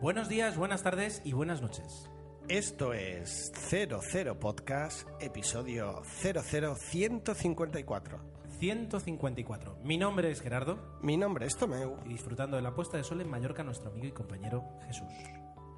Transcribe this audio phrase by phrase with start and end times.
[0.00, 2.08] Buenos días, buenas tardes y buenas noches.
[2.48, 8.18] Esto es 00 Podcast, episodio 00154.
[8.58, 9.78] 154.
[9.84, 11.96] Mi nombre es Gerardo Mi nombre es Tomeu.
[12.04, 15.08] y disfrutando de la puesta de sol en Mallorca nuestro amigo y compañero Jesús.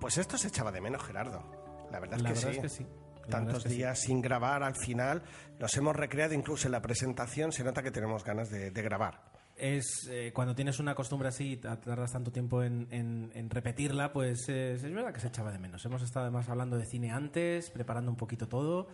[0.01, 1.43] Pues esto se echaba de menos, Gerardo.
[1.91, 2.57] La verdad es, La que, verdad sí.
[2.57, 2.87] es que sí.
[3.23, 3.77] La Tantos verdad es que sí.
[3.77, 5.23] días sin grabar, al final
[5.61, 7.53] nos hemos recreado incluso en la presentación.
[7.53, 9.32] Se nota que tenemos ganas de, de grabar.
[9.57, 14.13] Es eh, cuando tienes una costumbre así, ta- tardas tanto tiempo en, en- en repetirla,
[14.13, 15.85] pues eh, es verdad que se echaba de menos.
[15.85, 18.89] Hemos estado además hablando de cine antes, preparando un poquito todo.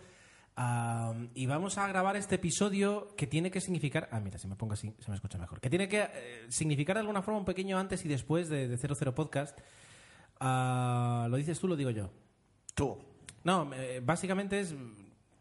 [1.33, 4.09] y vamos a grabar este episodio que tiene que significar.
[4.11, 5.59] Ah, mira, si me pongo así se me escucha mejor.
[5.61, 8.77] Que tiene que eh, significar de alguna forma un pequeño antes y después de, de
[8.77, 9.57] 00 Podcast.
[10.39, 12.11] Ah, ¿Lo dices tú lo digo yo?
[12.75, 12.97] Tú,
[13.43, 14.75] No, eh, básicamente es.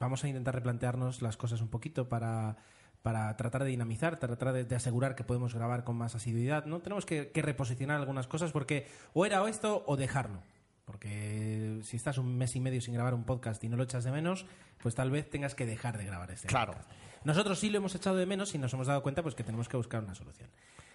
[0.00, 2.56] Vamos a intentar replantearnos las cosas un poquito para,
[3.02, 6.66] para tratar de dinamizar, tratar de, de asegurar que podemos grabar con más asiduidad.
[6.66, 6.80] ¿no?
[6.80, 10.42] Tenemos que, que reposicionar algunas cosas porque o era esto o dejarlo.
[10.84, 14.04] Porque si estás un mes y medio sin grabar un podcast y no lo echas
[14.04, 14.46] de menos,
[14.82, 16.72] pues tal vez tengas que dejar de grabar este Claro.
[16.72, 16.90] podcast.
[17.24, 19.68] Nosotros sí lo hemos echado de menos y nos hemos dado cuenta pues que tenemos
[19.68, 20.48] que buscar una solución.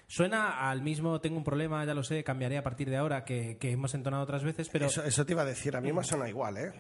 [0.08, 3.58] Suena al mismo, tengo un problema, ya lo sé, cambiaré a partir de ahora, que,
[3.58, 4.88] que hemos entonado otras veces, pero...
[4.88, 5.76] eso, eso te iba a decir.
[5.76, 6.74] A mí me suena igual, ¿eh?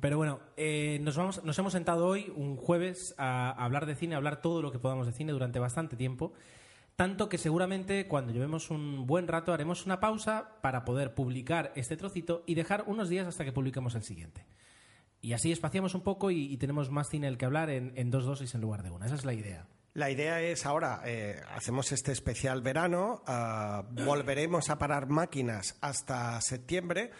[0.00, 4.14] Pero bueno, eh, nos, vamos, nos hemos sentado hoy, un jueves, a hablar de cine,
[4.14, 6.32] a hablar todo lo que podamos de cine durante bastante tiempo.
[6.94, 11.96] Tanto que seguramente cuando llevemos un buen rato haremos una pausa para poder publicar este
[11.96, 14.44] trocito y dejar unos días hasta que publiquemos el siguiente.
[15.20, 18.24] Y así espaciamos un poco y, tenemos más cine del que hablar en, en dos
[18.24, 19.06] dosis en lugar de una.
[19.06, 19.66] Esa es la idea.
[19.94, 26.40] La idea es ahora, eh, hacemos este especial verano, ah, volveremos a parar máquinas hasta
[26.40, 27.10] septiembre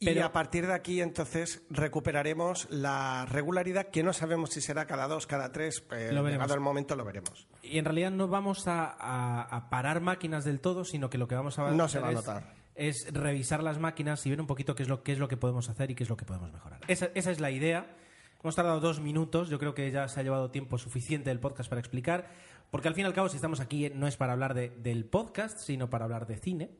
[0.00, 4.86] y Pero- a partir de aquí entonces recuperaremos la regularidad que no sabemos si será
[4.86, 6.30] cada dos, cada tres, eh, Lo veremos.
[6.32, 7.46] llegado el momento lo veremos.
[7.62, 11.28] Y en realidad no vamos a, a- a parar máquinas del todo, sino que lo
[11.28, 12.54] que vamos a No hacer se va a es- notar.
[12.76, 15.36] es revisar las máquinas y ver un poquito qué es lo, qué es lo que
[15.36, 16.80] podemos hacer y qué es lo que podemos mejorar.
[16.88, 17.94] Esa, esa es la idea.
[18.42, 21.68] Hemos tardado dos minutos, yo creo que ya se ha llevado tiempo suficiente del podcast
[21.68, 22.30] para explicar,
[22.70, 24.70] porque al fin y al cabo, si estamos aquí, eh, no es para hablar de-
[24.70, 26.70] del podcast, sino para hablar de cine.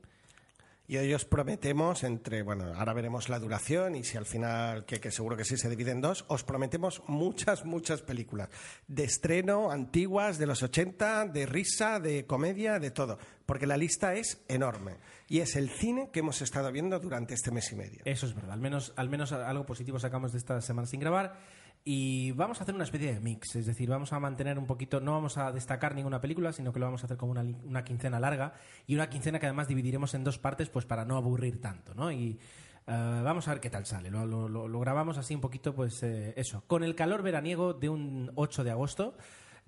[0.90, 4.98] Y hoy os prometemos, entre, bueno, ahora veremos la duración y si al final, que,
[4.98, 8.48] que seguro que sí se divide en dos, os prometemos muchas, muchas películas.
[8.88, 13.20] De estreno, antiguas, de los 80, de risa, de comedia, de todo.
[13.46, 14.96] Porque la lista es enorme.
[15.28, 18.02] Y es el cine que hemos estado viendo durante este mes y medio.
[18.04, 21.38] Eso es verdad, al menos, al menos algo positivo sacamos de esta semana sin grabar.
[21.82, 25.00] Y vamos a hacer una especie de mix, es decir, vamos a mantener un poquito,
[25.00, 27.84] no vamos a destacar ninguna película, sino que lo vamos a hacer como una, una
[27.84, 28.52] quincena larga
[28.86, 32.12] y una quincena que además dividiremos en dos partes, pues para no aburrir tanto, ¿no?
[32.12, 32.38] Y
[32.86, 34.10] eh, vamos a ver qué tal sale.
[34.10, 38.64] Lo, grabamos así un poquito, pues eh, eso, con el calor veraniego de un 8
[38.64, 39.16] de agosto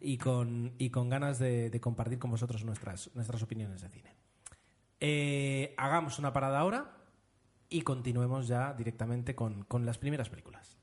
[0.01, 4.17] y con, y con ganas de, de compartir con vosotros nuestras, nuestras opiniones de cine.
[5.01, 6.97] Eh, hagamos una parada ahora
[7.69, 10.82] y continuemos ya directamente con, con las primeras películas.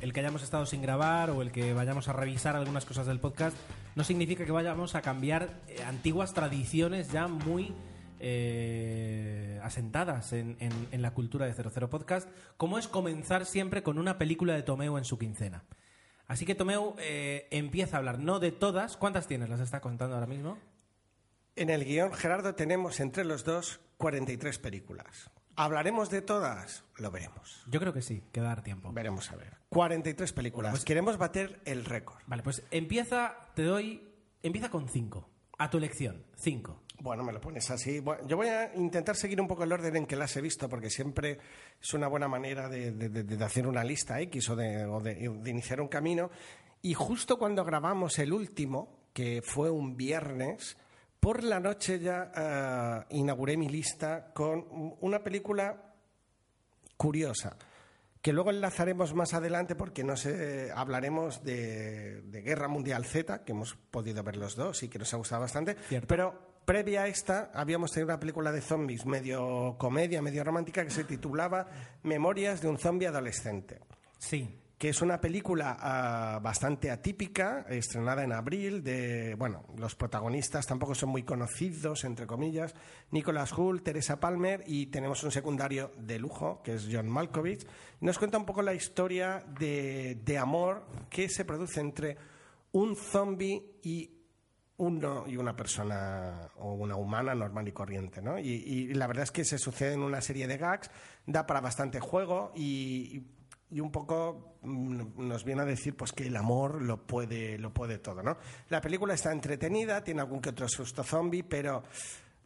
[0.00, 3.18] El que hayamos estado sin grabar o el que vayamos a revisar algunas cosas del
[3.18, 3.56] podcast
[3.96, 7.74] no significa que vayamos a cambiar eh, antiguas tradiciones ya muy
[8.20, 10.56] eh, asentadas en,
[10.92, 15.04] la cultura de 00 Podcast, como es comenzar siempre con una película de Tomeu en
[15.04, 15.64] su quincena.
[16.28, 19.48] Así que Tomeu eh, empieza a hablar, no de todas, ¿cuántas tienes?
[19.48, 20.58] ¿Las está contando ahora mismo?
[21.56, 25.30] En el guion, Gerardo, tenemos entre los dos 43 películas.
[25.58, 26.84] ¿Hablaremos de todas?
[26.98, 27.64] Lo veremos.
[27.68, 28.92] Yo creo que sí, que va a dar tiempo.
[28.92, 29.56] Veremos a ver.
[29.70, 30.70] 43 películas.
[30.70, 32.18] Pues- Queremos bater el récord.
[32.26, 34.08] Vale, pues empieza, te doy,
[34.42, 35.28] empieza con cinco.
[35.58, 36.82] A tu elección, cinco.
[37.00, 37.98] Bueno, me lo pones así.
[38.00, 40.68] Bueno, yo voy a intentar seguir un poco el orden en que las he visto,
[40.68, 41.38] porque siempre
[41.80, 45.80] es una buena manera de, de- de- de hacer una lista X o, de iniciar
[45.80, 46.30] un camino.
[46.82, 50.76] Y justo cuando grabamos el último, que fue un viernes,
[51.20, 55.94] por la noche ya eh, inauguré mi lista con una película
[56.96, 57.56] curiosa
[58.20, 63.52] que luego enlazaremos más adelante porque no sé, hablaremos de, de Guerra Mundial Z, que
[63.52, 65.76] hemos podido ver los dos y que nos ha gustado bastante.
[65.88, 66.08] Cierto.
[66.08, 70.90] Pero previa a esta habíamos tenido una película de zombies medio comedia, medio romántica que
[70.90, 71.66] se titulaba
[72.02, 73.80] Memorias de un zombie adolescente
[74.18, 74.46] Sí.
[74.78, 80.94] Que es una película ah, bastante atípica, estrenada en abril, de, bueno, los protagonistas tampoco
[80.94, 82.74] son muy conocidos, entre comillas,
[83.10, 87.66] Nicholas Hull, Teresa Palmer y tenemos un secundario de lujo, que es John Malkovich.
[88.00, 92.16] Nos cuenta un poco la historia de, de amor que se produce entre
[92.70, 94.14] un zombie y
[94.78, 98.38] uno y una persona o una humana normal y corriente, ¿no?
[98.38, 100.90] Y, la verdad es que se sucede en una serie de gags,
[101.26, 103.24] da para bastante juego y
[103.70, 107.72] y un poco mm, nos viene a decir pues que el amor lo puede lo
[107.72, 108.36] puede todo no
[108.68, 111.82] la película está entretenida tiene algún que otro susto zombie pero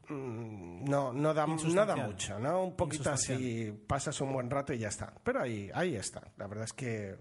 [0.09, 2.07] mm, no no da, no da Insustancial.
[2.07, 5.13] mucho no un poquito así pasas un buen rato y ya está.
[5.23, 6.23] Pero ahí ahí está.
[6.37, 7.17] La verdad es que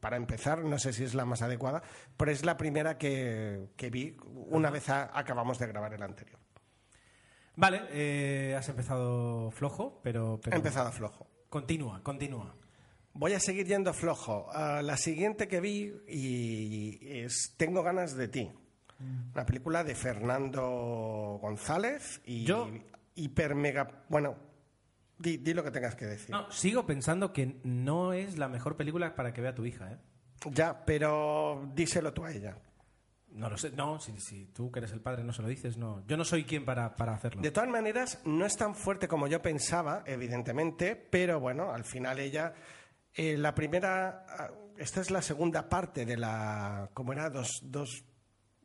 [0.00, 1.82] para empezar no sé si es la más adecuada
[2.16, 4.16] pero es la primera que, que vi
[4.50, 6.40] una vez a- acabamos de grabar el anterior.
[7.56, 11.28] Vale, eh, has empezado flojo, pero, pero he empezado flojo.
[11.48, 12.52] Continúa, continúa.
[13.14, 14.48] Voy a seguir yendo flojo.
[14.52, 18.50] Ah, la siguiente que vi y es Tengo ganas de ti.
[19.34, 22.70] Una película de Fernando González y Yo-
[23.14, 24.04] hiper mega.
[24.08, 24.36] Bueno,
[25.18, 26.30] di, di lo que tengas que decir.
[26.30, 29.98] No, sigo pensando que no es la mejor película para que vea tu hija, ¿eh?
[30.50, 32.56] Ya, pero díselo tú a ella.
[33.30, 33.70] No lo sé.
[33.72, 36.04] No, si, si tú que eres el padre no se lo dices, no.
[36.06, 37.42] Yo no soy quien para, para hacerlo.
[37.42, 42.18] De todas maneras, no es tan fuerte como yo pensaba, evidentemente, pero bueno, al final
[42.20, 42.54] ella.
[43.14, 44.24] Eh, la primera.
[44.28, 46.88] ah, Esta es la segunda parte de la.
[46.94, 47.30] ¿Cómo era?
[47.30, 47.60] Dos.
[47.62, 48.04] dos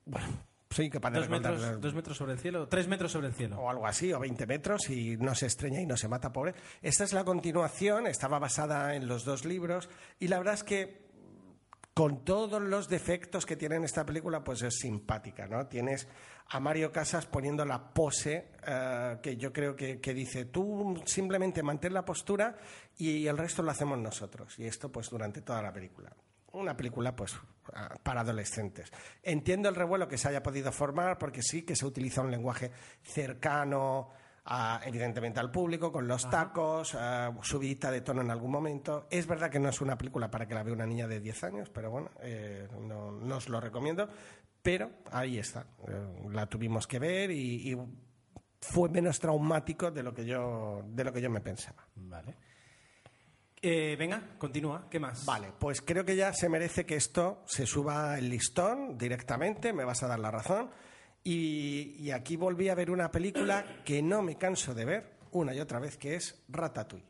[0.05, 0.27] bueno,
[0.71, 3.59] soy incapaz de Dos metros, dos metros sobre el cielo, tres metros sobre el cielo.
[3.59, 6.53] o algo así, o 20 metros, y no se estreña y no se mata, pobre.
[6.81, 11.08] Esta es la continuación, estaba basada en los dos libros, y la verdad es que
[11.99, 15.67] con todos los defectos que tiene esta película, pues es simpática, ¿no?
[15.67, 16.07] Tienes
[16.47, 21.61] a Mario Casas poniendo la pose eh, que yo creo que, que dice, tú simplemente
[21.61, 22.55] mantén la postura
[22.95, 24.57] y el resto lo hacemos nosotros.
[24.59, 26.09] Y esto pues durante toda la película.
[26.53, 27.35] Una película pues
[27.73, 28.89] ah, para adolescentes.
[29.21, 32.71] Entiendo el revuelo que se haya podido formar porque sí que se utiliza un lenguaje
[33.03, 34.11] cercano,
[34.51, 39.07] a, evidentemente al público, con los tacos, ah, subidita de tono en algún momento.
[39.11, 41.43] Es verdad que no es una película para que la vea una niña de 10
[41.43, 44.09] años, pero bueno, eh, no, no os lo recomiendo.
[44.61, 47.77] Pero ahí está, eh, la tuvimos que ver y, y
[48.59, 51.87] fue menos traumático de lo que yo, de lo que yo me pensaba.
[51.95, 52.35] Vale.
[53.61, 54.87] Eh, venga, continúa.
[54.89, 55.25] ¿Qué más?
[55.25, 59.83] Vale, pues creo que ya se merece que esto se suba el listón directamente, me
[59.83, 60.71] vas a dar la razón.
[61.31, 65.53] Y, y aquí volví a ver una película que no me canso de ver una
[65.53, 67.05] y otra vez, que es Ratatouille,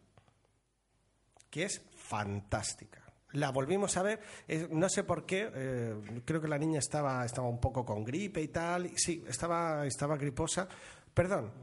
[1.49, 3.01] que es fantástica.
[3.31, 7.23] La volvimos a ver, eh, no sé por qué, eh, creo que la niña estaba,
[7.23, 10.67] estaba un poco con gripe y tal, sí, estaba, estaba griposa,
[11.13, 11.53] perdón,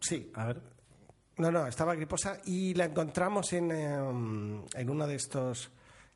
[0.00, 0.60] sí, A ver.
[1.36, 5.70] no, no, estaba griposa y la encontramos en, em, en uno de estos,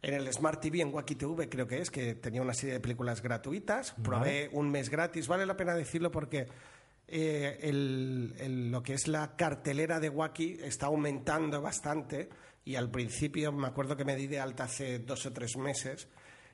[0.06, 2.81] en el Smart TV, en Wacky TV creo que es, que tenía una serie de
[2.81, 3.95] películas gratuitas.
[4.03, 6.47] Probé un mes gratis, vale la pena decirlo porque
[7.06, 12.29] eh, el- el- lo que es la cartelera de Wacky está aumentando bastante
[12.65, 16.09] y al principio me acuerdo que me di de alta hace dos o tres meses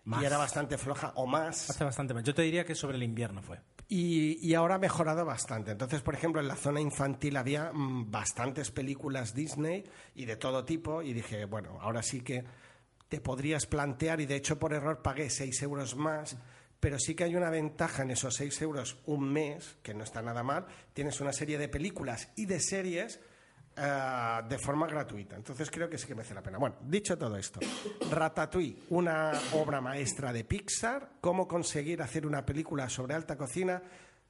[0.05, 0.21] Más.
[0.23, 1.71] y era bastante floja o más.
[1.71, 2.25] Hace bastante más.
[2.25, 3.61] Yo te diría que sobre el invierno fue.
[3.87, 5.71] Y, y ahora ha mejorado bastante.
[5.73, 9.85] Entonces, por ejemplo, en la zona infantil había mm, bastantes películas Disney
[10.17, 11.03] y de todo tipo.
[11.03, 12.45] Y dije, bueno, ahora sí que
[13.11, 16.37] te podrías plantear, y de hecho por error pagué 6 euros más,
[16.79, 20.23] pero sí que hay una ventaja en esos 6 euros un mes, que no está
[20.23, 20.65] nada mal.
[20.95, 23.19] Tienes una serie de películas y de series
[23.77, 25.35] eh, de forma gratuita.
[25.35, 26.59] Entonces creo que sí que merece la pena.
[26.59, 27.59] Bueno, dicho todo esto,
[28.09, 33.83] Ratatouille, una obra maestra de Pixar, cómo conseguir hacer una película sobre alta cocina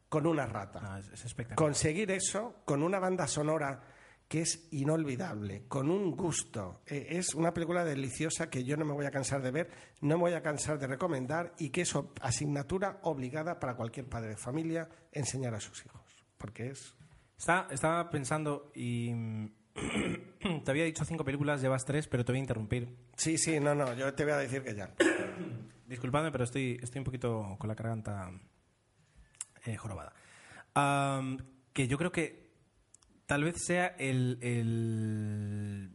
[0.09, 0.81] con una rata.
[0.81, 1.69] No, es, es espectacular.
[1.69, 3.79] Conseguir eso con una banda sonora
[4.31, 6.83] que es inolvidable, con un gusto.
[6.87, 9.71] Eh, es una película deliciosa que yo no me voy a cansar de ver,
[10.03, 14.29] no me voy a cansar de recomendar y que es asignatura obligada para cualquier padre
[14.29, 16.01] de familia enseñar a sus hijos,
[16.39, 16.95] porque es
[17.37, 19.11] Está- estaba pensando y.
[20.65, 22.95] te había dicho cinco películas, llevas tres, pero te voy a interrumpir.
[23.17, 24.95] Sí, sí, no, no, yo te voy a decir que ya.
[25.89, 28.31] Disculpadme, pero estoy, estoy un poquito con la garganta
[29.65, 30.13] eh, jorobada.
[31.73, 32.40] Que yo creo que
[33.31, 35.91] tal vez sea el, el-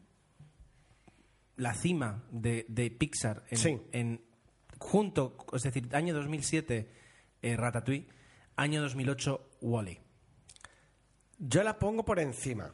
[1.58, 3.78] la cima de, de Pixar en, Sí.
[3.92, 4.22] en-
[4.80, 6.90] junto, es decir, año 2007
[7.42, 8.08] eh, Ratatouille,
[8.56, 10.00] año 2008 Wally.
[11.38, 12.72] Yo la pongo por encima,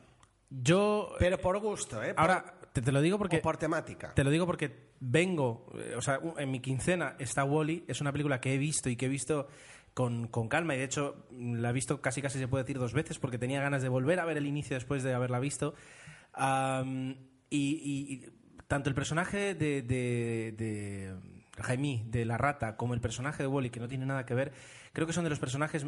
[0.52, 2.14] Yo pero por gusto, ¿eh?
[2.14, 4.14] Por- ahora te, te lo digo porque o por temática.
[4.14, 8.12] Te lo digo porque vengo, eh, o sea, en mi quincena está Wally, es una
[8.12, 9.48] película que he visto y que he visto
[9.94, 12.80] con, con calma y de hecho mm, la he visto casi casi se puede decir
[12.80, 15.74] dos veces porque tenía ganas de volver a ver el inicio después de haberla visto.
[16.34, 17.16] Am,
[17.50, 18.30] y, y-
[18.68, 21.14] tanto el personaje de, de, de
[21.62, 24.54] Jaime, de la rata, como el personaje de Wally, que no tiene nada que ver,
[24.94, 25.86] creo que son de los personajes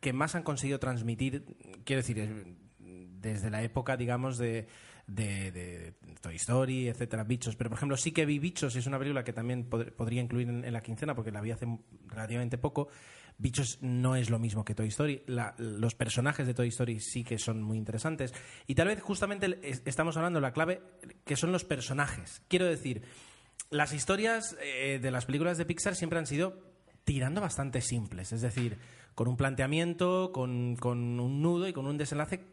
[0.00, 1.46] que más han conseguido transmitir,
[1.84, 2.30] quiero decir, es-
[2.78, 4.66] desde la época, digamos, de,
[5.06, 7.54] de, de Toy Story, etcétera, Bichos.
[7.56, 10.48] Pero, por ejemplo, sí que vi Bichos, es una película que también pod- podría incluir
[10.48, 11.66] en, en la quincena porque la vi hace
[12.06, 12.88] relativamente poco.
[13.40, 15.22] Bichos no es lo mismo que Toy Story.
[15.58, 18.34] Los personajes de Toy Story sí que son muy interesantes.
[18.66, 20.82] Y tal vez justamente estamos hablando de la clave
[21.24, 22.42] que son los personajes.
[22.48, 23.02] Quiero decir,
[23.70, 26.70] las historias eh, de las películas de Pixar siempre han sido
[27.04, 28.76] tirando bastante simples, es decir,
[29.14, 32.44] con un planteamiento, con, con un nudo y con un desenlace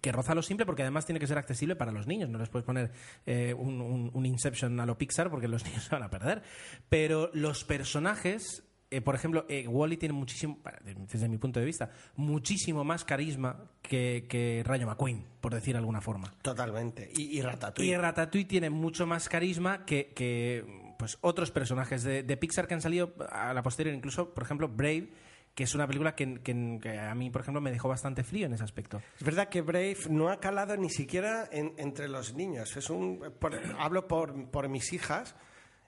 [0.00, 2.28] que roza lo simple porque además tiene que ser accesible para los niños.
[2.30, 2.92] No les puedes poner
[3.26, 6.42] eh, un, un- un Inception a lo Pixar porque los niños se van a perder.
[6.88, 8.63] Pero los personajes,
[8.96, 10.58] eh, por ejemplo, Wally tiene muchísimo,
[11.06, 15.78] desde mi punto de vista, muchísimo más carisma que, que Rayo McQueen, por decir de
[15.78, 16.34] alguna forma.
[16.42, 17.10] Totalmente.
[17.16, 17.90] Y, y Ratatouille.
[17.92, 22.74] Y Ratatouille tiene mucho más carisma que, que, pues, otros personajes de, de Pixar que
[22.74, 23.94] han salido a la posterior.
[23.94, 25.10] Incluso, por ejemplo, Brave,
[25.54, 28.46] que es una película que, que- que a mí, por ejemplo, me dejó bastante frío
[28.46, 29.00] en ese aspecto.
[29.16, 32.76] Es verdad que Brave no ha calado ni siquiera en- entre los niños.
[32.76, 35.36] Es un, por- hablo por, por mis hijas.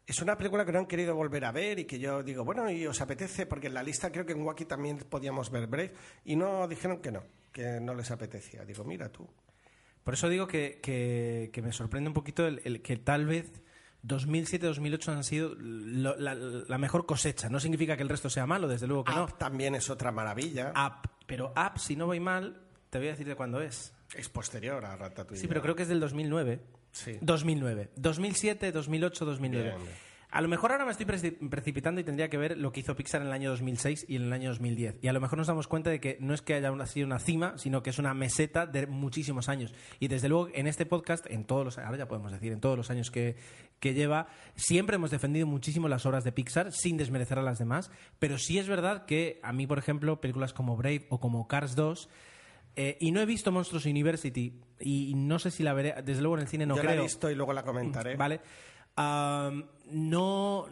[0.07, 2.71] Es una película que no han querido volver a ver y que yo digo, bueno,
[2.71, 3.45] ¿y os apetece?
[3.47, 5.93] Porque en la lista creo que en Wacky también podíamos ver Brave
[6.25, 8.65] y no dijeron que no, que no les apetecía.
[8.65, 9.29] Digo, mira tú.
[10.05, 13.51] Por eso digo que, que- que me sorprende un poquito el, el que tal vez
[14.07, 17.49] 2007-2008 han sido lo- la, la mejor cosecha.
[17.49, 19.27] No significa que el resto sea malo, desde luego que no.
[19.27, 20.71] También es otra maravilla.
[20.71, 21.11] Up.
[21.27, 23.93] Pero Up, si no voy mal, te voy a decir de cuándo es.
[24.15, 25.41] Es posterior a Ratatouille.
[25.41, 26.61] Sí, pero creo que es del 2009.
[26.97, 27.13] Sí.
[27.21, 27.91] 2009.
[27.97, 29.65] 2007, 2008, 2009.
[29.71, 30.07] Bien, bien.
[30.29, 32.97] A lo mejor ahora me estoy preci- precipitando y tendría que ver lo que hizo
[32.97, 34.97] Pixar en el año 2006 y en el año 2010.
[35.01, 37.07] Y a lo mejor nos damos cuenta de que no es que haya una- sido
[37.07, 39.73] una cima, sino que es una meseta de muchísimos años.
[40.01, 42.77] Y desde luego en este podcast, en todos los, ahora ya podemos decir, en todos
[42.77, 43.37] los años que,
[43.79, 44.27] que lleva,
[44.57, 47.91] siempre hemos defendido muchísimo las obras de Pixar sin desmerecer a las demás.
[48.19, 51.77] Pero sí es verdad que a mí, por ejemplo, películas como Brave o como Cars
[51.77, 52.09] 2
[52.75, 56.37] eh, y no he visto Monstruos University y no sé si la veré, desde luego
[56.37, 56.95] en el cine no yo creo.
[56.95, 58.17] la he visto y luego la comentaré.
[58.17, 58.41] Vale.
[58.97, 60.67] Am, no.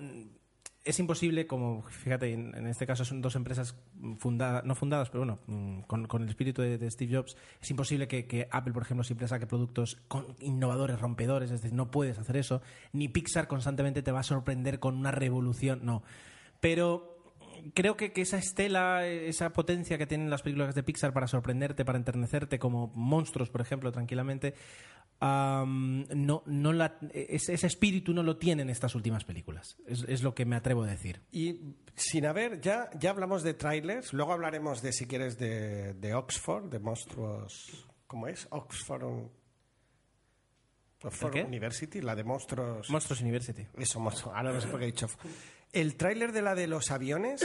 [0.86, 3.74] Es imposible, como fíjate, en, en este caso son dos empresas
[4.18, 7.70] fundadas, no fundadas, pero bueno, mm, con, con el espíritu de, de Steve Jobs, es
[7.70, 11.90] imposible que, que Apple, por ejemplo, siempre saque productos con- innovadores, rompedores, es decir, no
[11.90, 12.60] puedes hacer eso,
[12.92, 16.02] ni Pixar constantemente te va a sorprender con una revolución, no.
[16.60, 17.13] Pero
[17.72, 21.84] creo que, que esa estela, esa potencia que tienen las películas de Pixar para sorprenderte,
[21.84, 24.54] para enternecerte, como monstruos, por ejemplo, tranquilamente,
[25.20, 29.76] am, no, no la- ese, ese espíritu no lo tienen estas últimas películas.
[29.86, 31.22] Es, es lo que me atrevo a decir.
[31.32, 31.60] Y
[31.94, 36.70] sin haber, ya, ya hablamos de trailers, luego hablaremos de, si quieres, de, de Oxford,
[36.70, 37.86] de monstruos.
[38.06, 38.46] ¿Cómo es?
[38.50, 39.28] Oxford,
[41.02, 41.36] Oxford?
[41.46, 42.88] University, la de monstruos.
[42.88, 43.66] Monstruos University.
[43.76, 44.34] Eso, monstruos.
[44.34, 45.06] Ahora no sé por qué he dicho.
[45.74, 47.44] El tráiler de la de los aviones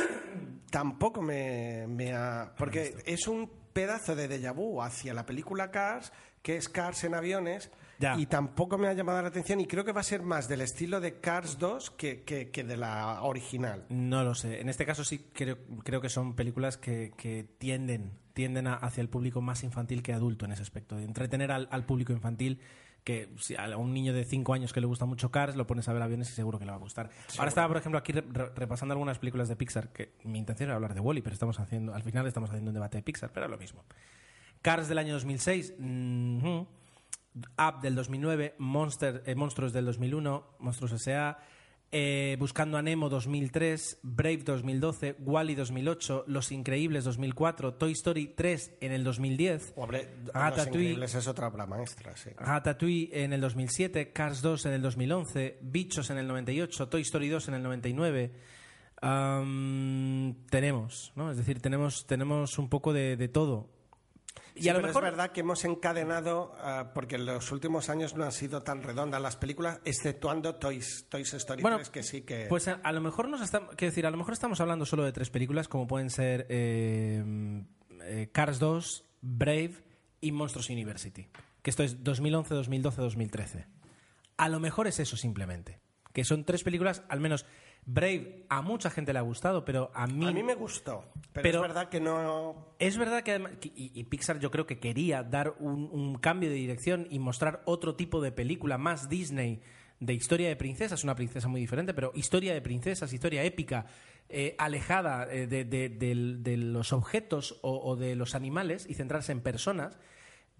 [0.70, 2.54] tampoco me, me ha.
[2.58, 7.16] Porque es un pedazo de déjà vu hacia la película Cars, que es Cars en
[7.16, 7.72] aviones.
[8.00, 8.16] Ya.
[8.18, 10.62] Y tampoco me ha llamado la atención y creo que va a ser más del
[10.62, 13.86] estilo de Cars 2 que, que- que de la original.
[13.90, 14.62] No lo sé.
[14.62, 19.02] En este caso sí creo, creo que son películas que, que tienden, tienden a- hacia
[19.02, 20.96] el público más infantil que adulto en ese aspecto.
[20.96, 22.62] De entretener al, al público infantil
[23.04, 25.88] que si a un niño de 5 años que le gusta mucho Cars, lo pones
[25.90, 27.10] a ver aviones y seguro que le va a gustar.
[27.38, 30.70] Ahora estaba, por ejemplo, aquí re- re- repasando algunas películas de Pixar, que mi intención
[30.70, 33.32] era hablar de Wally, pero estamos haciendo, al final estamos haciendo un debate de Pixar,
[33.34, 33.84] pero es lo mismo.
[34.62, 36.68] Cars del año 2006, mhm.
[37.58, 41.38] Up del 2009, Monster, eh, Monstruos del 2001, Monstruos S.A.,
[41.92, 48.78] eh, Buscando a Nemo 2003, Brave 2012, Wally 2008, Los Increíbles 2004, Toy Story 3
[48.82, 50.80] en el 2010, Hombre, Los Ratatouille.
[50.80, 52.30] Increíbles es otra obra maestra, sí.
[52.38, 57.30] Ratatouille en el 2007, Cars 2 en el 2011, Bichos en el 98, Toy Story
[57.30, 58.32] 2 en el 99.
[59.02, 61.32] Am, tenemos, ¿no?
[61.32, 63.79] Es decir, tenemos, tenemos un poco de, de todo.
[64.60, 67.52] Y Sí, a lo pero mejor es verdad que hemos encadenado, ah, porque en los
[67.52, 71.90] últimos años no han sido tan redondas las películas, exceptuando Toys, Toys Story Bueno, 3,
[71.90, 72.46] que sí que...
[72.48, 75.04] Pues a, a lo mejor nos estamos, quiero decir, a lo mejor estamos hablando solo
[75.04, 77.24] de tres películas, como pueden ser eh,
[78.04, 79.74] eh, Cars 2, Brave
[80.22, 81.28] y Monsters University.
[81.62, 83.68] Que esto es 2011, 2012, 2013.
[84.38, 85.80] A lo mejor es eso simplemente.
[86.14, 87.46] Que son tres películas, al menos
[87.86, 90.28] Brave a mucha gente le ha gustado, pero a mí...
[90.28, 92.74] a mí me gustó, pero, Pero- es verdad que no...
[92.78, 96.50] Es verdad que además, y, y Pixar yo creo que quería dar un, un cambio
[96.50, 99.62] de dirección y mostrar otro tipo de película más Disney
[100.00, 103.86] de historia de princesas, una princesa muy diferente, pero historia de princesas, historia épica,
[104.30, 109.42] eh, alejada eh, de, de- los objetos o, o de los animales y centrarse en
[109.42, 109.98] personas.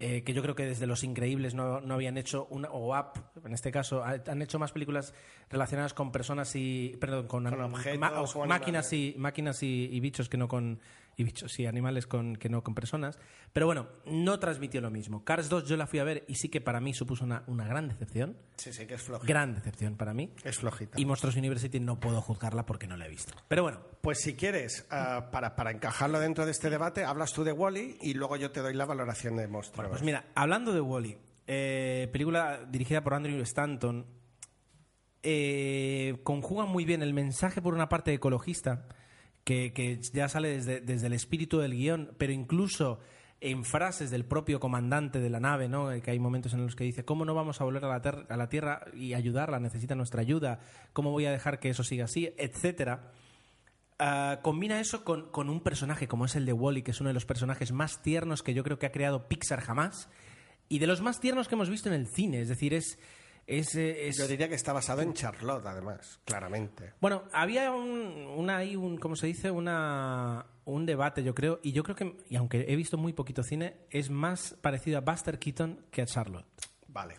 [0.00, 3.12] Eh, que yo creo que desde Los Increíbles no, no habían hecho una, o Up,
[3.44, 5.12] en este caso, ha- han hecho más películas
[5.50, 10.00] relacionadas con personas y, perdón, con, Con objetos ma- o máquinas y máquinas y, y
[10.00, 10.80] bichos que no con
[11.20, 13.18] y bichos y animales con, que no con personas.
[13.52, 15.24] Pero bueno, no transmitió lo mismo.
[15.24, 17.66] Cars 2 yo la fui a ver y sí que para mí supuso una, una
[17.66, 18.36] gran decepción.
[18.56, 19.26] Sí, sí, que es flojita.
[19.32, 20.32] Gran decepción para mí.
[20.44, 21.00] Es flojita.
[21.00, 23.34] Y Monstruos University no puedo juzgarla porque no la he visto.
[23.48, 27.44] Pero bueno, Pues si quieres, ah, para, para encajarlo dentro de este debate, hablas tú
[27.44, 29.88] de Wally y luego yo te doy la valoración de monstruos.
[29.88, 34.06] pues mira, hablando de Wally, película dirigida por Andrew Stanton,
[35.22, 38.86] eh, conjugan muy bien el mensaje, por una parte, ecologista,
[39.50, 43.00] que, ya sale desde, desde el espíritu del guion, pero incluso
[43.40, 45.90] en frases del propio comandante de la nave, ¿no?
[45.90, 48.02] Eh, que hay momentos en los que dice, ¿cómo no vamos a volver a la,
[48.02, 49.58] ter- a la Tierra y ayudarla?
[49.58, 50.60] Necesita nuestra ayuda.
[50.92, 52.34] ¿Cómo voy a dejar que eso siga así?
[52.36, 53.12] Etcétera.
[53.98, 57.08] Ah, combina eso con, con un personaje como es el de Wally, que es uno
[57.08, 60.08] de los personajes más tiernos que yo creo que ha creado Pixar jamás,
[60.68, 62.40] y de los más tiernos que hemos visto en el cine.
[62.40, 62.98] Es decir, es...
[63.58, 66.92] es, es- Yo diría que está basado en Charlotte, además, claramente.
[67.00, 69.50] bueno, había un, una ahí, un, ¿cómo se dice?
[69.50, 73.42] Una, un debate, yo creo, y yo creo que, y aunque he visto muy poquito
[73.42, 76.46] cine, es más parecido a Buster Keaton que a Charlotte.
[76.88, 77.16] Vale.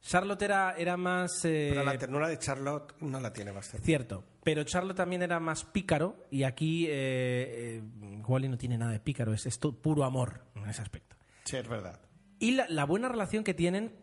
[0.00, 1.44] Charlotte era, era más...
[1.44, 3.84] eh, Pero la ternura de Charlotte no la tiene bastante.
[3.84, 7.82] Cierto, pero Charlotte también era más pícaro y aquí eh, eh,
[8.24, 11.16] Wally no tiene nada de pícaro, es, es todo puro amor en ese aspecto.
[11.44, 11.98] Sí, es verdad.
[12.38, 13.96] Y la, la buena relación que tienen,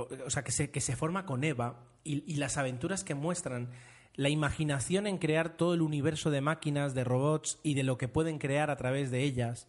[0.00, 3.70] o sea, que se, que se forma con Eva y, y las aventuras que muestran,
[4.14, 8.08] la imaginación en crear todo el universo de máquinas, de robots y de lo que
[8.08, 9.68] pueden crear a través de ellas,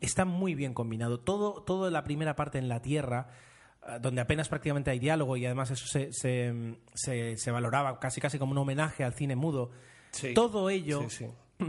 [0.00, 1.20] está muy bien combinado.
[1.20, 3.28] Todo, todo la primera parte en la Tierra,
[3.82, 8.20] ah, donde apenas prácticamente hay diálogo y además eso se, se, se- se valoraba casi
[8.20, 9.70] casi como un homenaje al cine mudo.
[10.12, 10.32] Sí.
[10.34, 11.26] Todo ello Sí,
[11.58, 11.66] sí.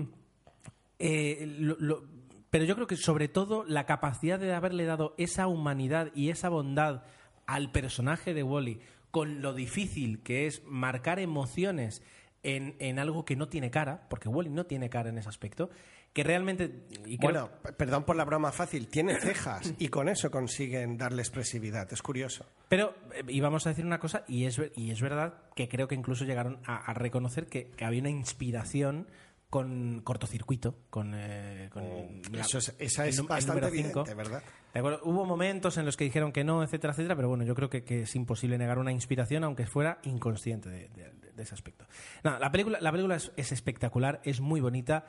[1.00, 2.04] eh, lo- lo-
[2.50, 6.50] pero yo creo que sobre todo la capacidad de haberle dado esa humanidad y esa
[6.50, 7.04] bondad
[7.50, 8.80] al personaje de Wally,
[9.10, 12.04] con lo difícil que es marcar emociones
[12.44, 15.72] en, en algo que no tiene cara, porque Wally no tiene cara en ese aspecto,
[16.14, 16.86] que realmente...
[17.06, 21.92] y Bueno, perdón por la broma fácil, tiene cejas y con eso consiguen darle expresividad.
[21.92, 22.46] Es curioso.
[22.68, 25.96] Pero eh, íbamos a decir una cosa, y es, y es verdad que creo que
[25.96, 29.08] incluso llegaron a, a reconocer que, que había una inspiración
[29.50, 31.14] con cortocircuito, con...
[31.16, 31.84] eh, con
[32.32, 34.02] la- Eso es- esa es el bastante número cinco.
[34.02, 34.44] evidente, ¿verdad?
[34.74, 37.56] De acuerdo, Hubo momentos en los que dijeron que no, etcétera, etcétera, pero bueno, yo
[37.56, 41.56] creo que, que es imposible negar una inspiración, aunque fuera inconsciente de, de- de ese
[41.56, 41.86] aspecto.
[42.24, 45.06] Nada, la película, la película es, es espectacular, es muy bonita.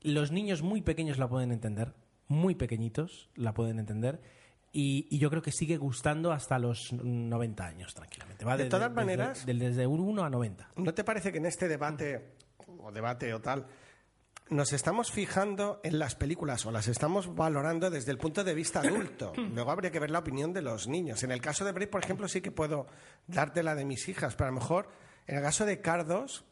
[0.00, 1.92] Los niños muy pequeños la pueden entender,
[2.28, 4.20] muy pequeñitos la pueden entender.
[4.72, 8.44] Y, y yo creo que sigue gustando hasta los 90 años, tranquilamente.
[8.44, 10.68] Va De todas maneras- Desde, desde un 1 a 90.
[10.76, 12.34] ¿No te parece que en este debate,
[12.86, 13.66] o debate o tal,
[14.48, 18.80] nos estamos fijando en las películas o las estamos valorando desde el punto de vista
[18.80, 19.32] adulto?
[19.54, 21.22] Luego habría que ver la opinión de los niños.
[21.24, 22.86] En el caso de Brave, por ejemplo, sí que puedo
[23.26, 24.88] darte la de mis hijas, pero a lo mejor
[25.26, 26.44] en el caso de Cardos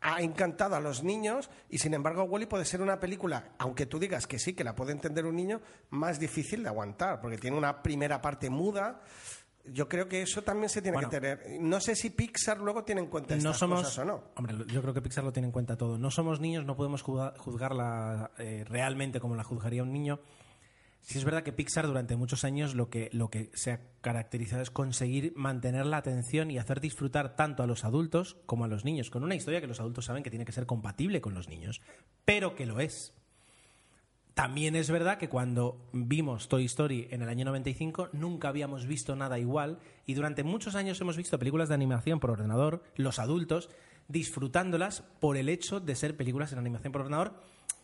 [0.00, 4.00] ha encantado a los niños y sin embargo Wally puede ser una película, aunque tú
[4.00, 7.56] digas que sí, que la puede entender un niño, más difícil de aguantar, porque tiene
[7.56, 9.00] una primera parte muda.
[9.64, 11.08] Yo creo que eso también se tiene Bueno.
[11.08, 11.60] que tener.
[11.60, 14.24] No sé si Pixar luego tiene en cuenta estas no somos, cosas o no.
[14.36, 15.98] Hombre, yo creo que Pixar lo tiene en cuenta todo.
[15.98, 20.18] No somos niños, no podemos juzga- juzgarla eh, realmente como la juzgaría un niño.
[21.00, 24.62] Sí es verdad que Pixar durante muchos años lo que, lo que se ha caracterizado
[24.62, 28.84] es conseguir mantener la atención y hacer disfrutar tanto a los adultos como a los
[28.84, 31.48] niños, con una historia que los adultos saben que tiene que ser compatible con los
[31.48, 31.80] niños,
[32.24, 33.14] pero que lo es.
[34.34, 39.14] También es verdad que cuando vimos Toy Story en el año 95 nunca habíamos visto
[39.14, 43.68] nada igual y durante muchos años hemos visto películas de animación por ordenador, los adultos,
[44.08, 47.34] disfrutándolas por el hecho de ser películas en animación por ordenador,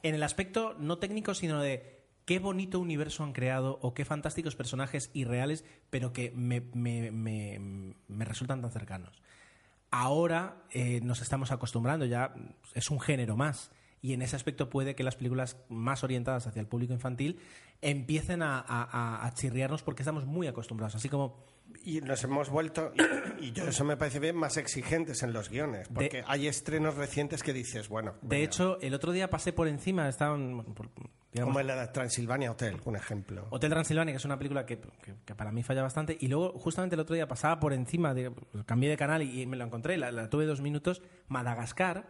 [0.03, 4.57] en el aspecto no técnico, sino de qué bonito universo han creado o qué fantásticos
[4.57, 6.63] personajes irreales, pero que me,
[8.25, 9.23] resultan tan cercanos.
[9.91, 12.35] Ahora eh, nos estamos acostumbrando, ya
[12.75, 13.71] es un género más.
[14.01, 17.39] Y en ese aspecto puede que las películas más orientadas hacia el público infantil
[17.83, 20.95] empiecen a, a- chirriarnos porque estamos muy acostumbrados.
[20.97, 21.45] Así como
[21.85, 22.93] Y nos hemos vuelto,
[23.41, 26.97] y, y yo eso me parece bien, más exigentes en los guiones, porque hay estrenos
[26.97, 30.65] recientes que dices, bueno, De hecho, el otro día pasé por encima, estaban,
[31.33, 33.47] digamos, como en la Transilvania Hotel, un ejemplo.
[33.51, 36.59] Hotel Transilvania, que es una película que, que- que para mí falla bastante, y luego
[36.59, 38.33] justamente el otro día pasaba por encima, de,
[38.67, 42.07] cambié de canal y, y me la encontré, la, la tuve dos minutos, Madagascar,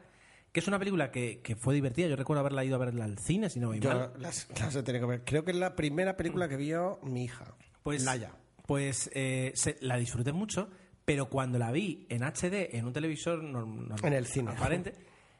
[0.52, 3.18] que es una película que, que fue divertida, yo recuerdo haberla ido a verla al
[3.18, 4.12] cine, si no voy Yo mal.
[4.18, 5.24] las, las he tenido que ver.
[5.24, 8.32] Creo que es la primera película que vio mi hija, Pues, Laia.
[8.66, 10.68] pues eh, se- la disfruté mucho,
[11.04, 14.50] pero cuando la vi en HD, en un televisor norm- norm- En el cine.
[14.52, 14.92] aparente,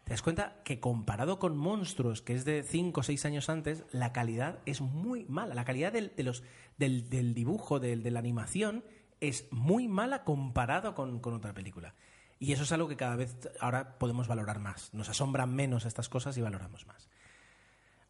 [0.05, 3.85] te das cuenta que comparado con Monstruos, que es de 5 o 6 años antes,
[3.93, 5.55] la calidad es muy mala.
[5.55, 6.43] La calidad del, de los,
[6.79, 8.85] del, del dibujo, del- de la animación,
[9.21, 11.95] es muy mala comparado con, con otra película.
[12.39, 14.93] Y eso es algo que cada vez ahora podemos valorar más.
[14.95, 17.09] Nos asombran menos estas cosas y valoramos más.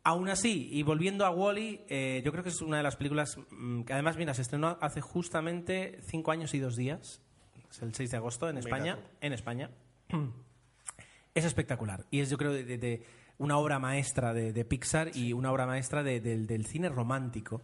[0.05, 1.81] Aún así, y volviendo a Wally,
[2.25, 5.01] yo creo que es una de las películas mm, que además, mira, se estrenó hace
[5.01, 7.21] justamente cinco años y dos días.
[7.71, 8.97] Es el 6 de agosto en Mira España.
[8.97, 9.03] tú.
[9.21, 9.71] En España.
[11.35, 12.05] Es espectacular.
[12.11, 13.07] Y es, yo creo, de, de- de
[13.39, 17.63] una obra maestra de, de Pixar y una obra maestra de- del- del cine romántico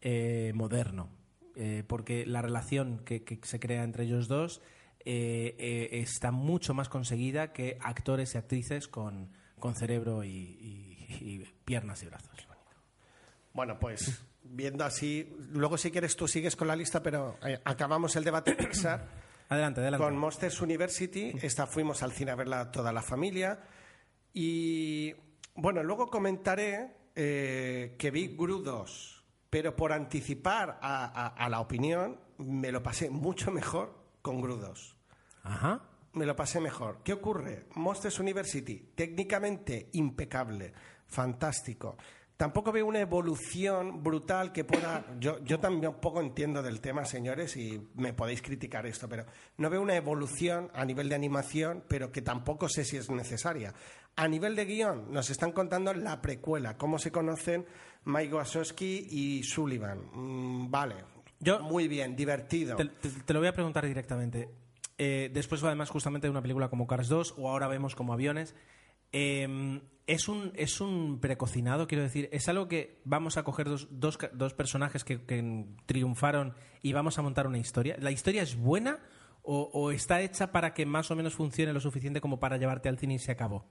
[0.00, 1.10] eh, moderno.
[1.54, 4.60] eh, porque la relación que, que se crea entre ellos dos
[5.06, 11.06] eh, eh, está mucho más conseguida que actores y actrices con, con cerebro y, y-
[11.08, 12.30] y piernas y brazos.
[13.54, 18.14] Bueno, pues viendo así, luego si quieres tú sigues con la lista, pero eh, acabamos
[18.16, 19.08] el debate Pixar.
[19.48, 20.04] Adelante, adelante.
[20.04, 23.60] Con Monsters University, esta fuimos al cine a verla toda la familia.
[24.34, 25.14] Y
[25.54, 31.60] bueno, luego comentaré eh, que vi Gru 2, pero por anticipar a, a- a la
[31.60, 34.95] opinión, me lo pasé mucho mejor con Gru 2.
[35.46, 35.80] Ajá.
[36.14, 37.00] Me lo pasé mejor.
[37.04, 37.66] ¿Qué ocurre?
[37.74, 40.72] Monsters University, técnicamente impecable,
[41.06, 41.96] fantástico.
[42.36, 45.06] Tampoco veo una evolución brutal que pueda.
[45.20, 49.24] Yo, yo también un poco entiendo del tema, señores, y me podéis criticar esto, pero
[49.56, 53.72] no veo una evolución a nivel de animación, pero que tampoco sé si es necesaria.
[54.16, 57.64] A nivel de guion, nos están contando la precuela, cómo se conocen
[58.04, 60.00] Mike Wazowski y Sullivan.
[60.12, 60.96] Mm, vale.
[61.40, 62.76] Yo- Muy bien, divertido.
[62.76, 64.48] Te, te- te lo voy a preguntar directamente.
[64.98, 68.54] Eh, después, además, justamente de una película como Cars 2, o ahora vemos como aviones,
[69.12, 72.28] eh, es, un, es un precocinado, quiero decir.
[72.32, 77.18] Es algo que vamos a coger dos, dos, dos personajes que, que triunfaron y vamos
[77.18, 77.96] a montar una historia.
[78.00, 78.98] ¿La historia es buena
[79.42, 82.88] o, o está hecha para que más o menos funcione lo suficiente como para llevarte
[82.88, 83.66] al cine y se acabó?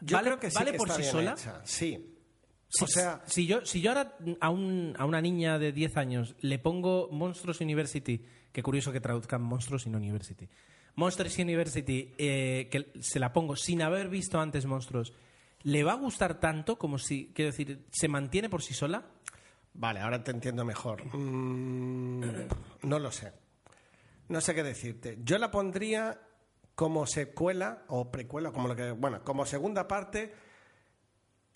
[0.00, 1.32] Yo ¿Vale- creo que sí vale que por está sí bien sola?
[1.32, 2.14] hecha, Sí.
[2.68, 5.96] Si, o sea, si yo, si yo ahora a, un- a una niña de 10
[5.96, 10.48] años le pongo Monstruos University, qué curioso que traduzcan Monstruos no University,
[10.96, 15.14] Monsters University, eh, que se la pongo sin haber visto antes Monstruos,
[15.62, 19.04] ¿le va a gustar tanto como si, quiero decir, se mantiene por sí sola?
[19.74, 21.04] Vale, ahora te entiendo mejor.
[21.16, 22.20] Mm,
[22.82, 23.32] no lo sé.
[24.28, 25.18] No sé qué decirte.
[25.22, 26.20] Yo la pondría
[26.74, 30.34] como secuela o precuela, como lo que, bueno, como segunda parte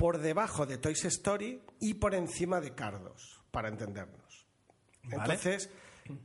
[0.03, 4.47] por debajo de Toy Story y por encima de Cardos, para entendernos.
[5.05, 5.15] Vale.
[5.35, 5.71] Entonces,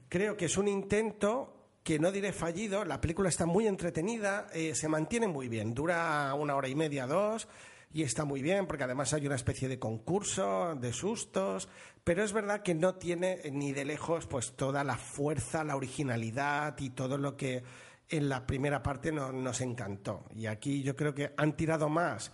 [0.10, 2.84] creo que es un intento que no diré fallido.
[2.86, 7.06] La película está muy entretenida, eh, se mantiene muy bien, dura una hora y media,
[7.06, 7.48] dos,
[7.94, 11.70] y está muy bien porque además hay una especie de concurso, de sustos,
[12.04, 16.76] pero es verdad que no tiene ni de lejos pues toda la fuerza, la originalidad
[16.80, 17.62] y todo lo que
[18.10, 20.26] en la primera parte no- nos encantó.
[20.34, 22.32] Y aquí yo creo que han tirado más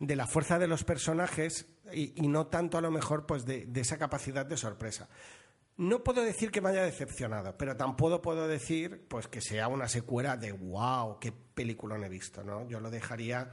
[0.00, 3.66] de la fuerza de los personajes y, y no tanto a lo mejor pues de,
[3.66, 5.08] de esa capacidad de sorpresa.
[5.76, 9.88] No puedo decir que me haya decepcionado, pero tampoco puedo decir pues que sea una
[9.88, 12.66] secuela de wow, qué película he visto, ¿no?
[12.68, 13.52] Yo lo dejaría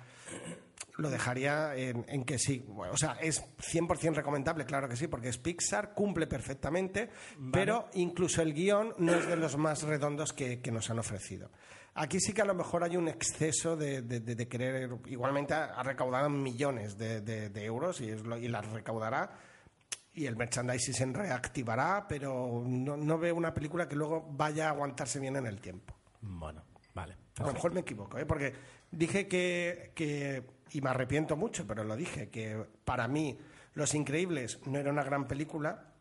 [0.97, 2.65] lo dejaría en, en que sí.
[2.67, 7.09] Bueno, o sea, es 100% recomendable, claro que sí, porque es Pixar, cumple perfectamente,
[7.51, 11.51] pero incluso el guion no es de los más redondos que, que nos han ofrecido.
[11.99, 14.89] Aquí sí que a lo mejor hay un exceso de, de- de- de querer.
[15.07, 19.31] Igualmente ha, recaudado millones de, euros y, es lo- y las recaudará.
[20.13, 24.69] Y el merchandising se reactivará, pero no, no veo una película que luego vaya a
[24.71, 25.95] aguantarse bien en el tiempo.
[26.21, 27.15] Bueno, vale.
[27.39, 28.25] A lo mejor me equivoco, ¿eh?
[28.25, 28.53] porque
[28.91, 33.37] dije que, que, y me arrepiento mucho, pero lo dije, que para mí
[33.75, 35.93] Los Increíbles no era una gran película,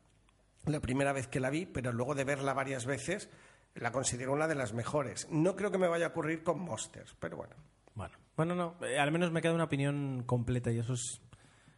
[0.65, 3.29] la primera vez que la vi, pero luego de verla varias veces,
[3.77, 5.29] la considero una de las mejores.
[5.31, 7.55] No creo que me vaya a ocurrir con Monsters, pero bueno.
[7.95, 11.21] Bueno, bueno, no, eh, al menos me queda una opinión completa y eso es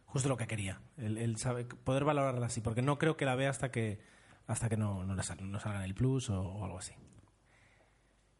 [0.05, 3.35] justo lo que quería, el, el saber- poder valorarla así, porque no creo que la
[3.35, 3.99] vea hasta que
[4.47, 6.93] hasta que no, no, la sal- no salga en el Plus o, o algo así.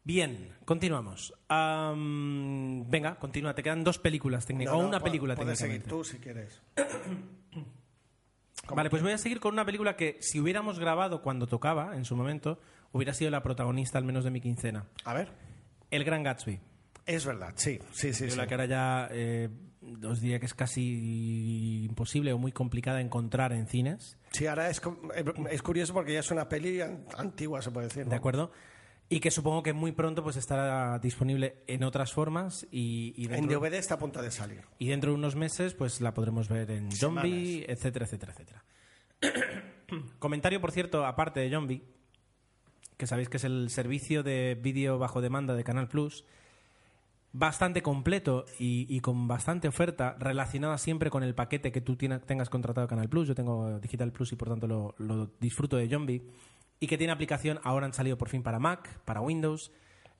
[0.02, 1.32] Bien, continuamos.
[1.48, 6.02] Am, venga, continúa, te quedan dos películas técnicas, No, o una película Puedes seguir tú
[6.02, 6.60] si quieres.
[8.74, 12.04] Vale, pues voy a seguir con una película que si hubiéramos grabado cuando tocaba, en
[12.04, 12.60] su momento,
[12.92, 14.86] hubiera sido la protagonista al menos de mi quincena.
[15.04, 15.28] A ver.
[15.90, 16.60] El Gran Gatsby.
[17.06, 18.24] Es verdad, sí, sí, sí.
[18.24, 18.48] Película sí.
[18.48, 19.48] que ahora ya eh,
[20.06, 24.80] os diría que es casi imposible o muy complicada encontrar en cines, Sí, ahora es,
[25.16, 28.06] eh, es curioso porque ya es una peli an- antigua, se puede decir.
[28.06, 28.52] ¿de acuerdo?
[29.08, 33.48] Y que supongo que muy pronto pues estará disponible en otras formas y, y En
[33.48, 34.60] DVD está a punto de salir.
[34.78, 38.64] y dentro de unos meses pues la podremos ver en Zombie, etcétera, etcétera, etcétera.
[40.20, 41.82] Comentario, por cierto, aparte de Zombie,
[43.00, 46.26] que sabéis que es el servicio de vídeo bajo demanda de Canal Plus,
[47.32, 52.86] bastante completo y, con bastante oferta relacionada siempre con el paquete que tú tengas contratado
[52.86, 53.26] Canal Plus.
[53.26, 56.22] Yo tengo Digital Plus y por tanto lo, lo disfruto de Zombie.
[56.78, 59.72] Y que tiene aplicación, ahora han salido por fin para Mac, para Windows,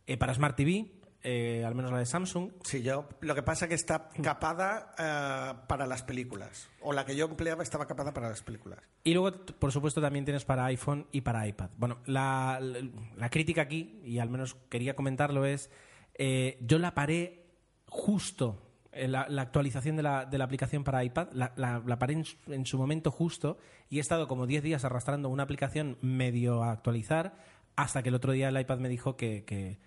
[0.06, 0.86] eh, para Smart TV,
[1.22, 2.50] eh, al menos la de Samsung.
[2.64, 3.08] Sí, yo.
[3.20, 6.68] Lo que pasa es que está capada eh, para las películas.
[6.80, 8.78] O la que yo empleaba estaba capada para las películas.
[9.04, 11.70] Y luego, por supuesto, también tienes para iPhone y para iPad.
[11.76, 15.70] Bueno, la, la- la crítica aquí, y al menos quería comentarlo, es,
[16.14, 17.46] eh, yo la paré
[17.86, 21.28] justo la, la actualización de la, de la aplicación para iPad.
[21.32, 25.28] La, paré en, su- en su momento justo y he estado como 10 días arrastrando
[25.28, 27.34] una aplicación medio a actualizar
[27.76, 29.78] hasta que el otro día el iPad me dijo que, que,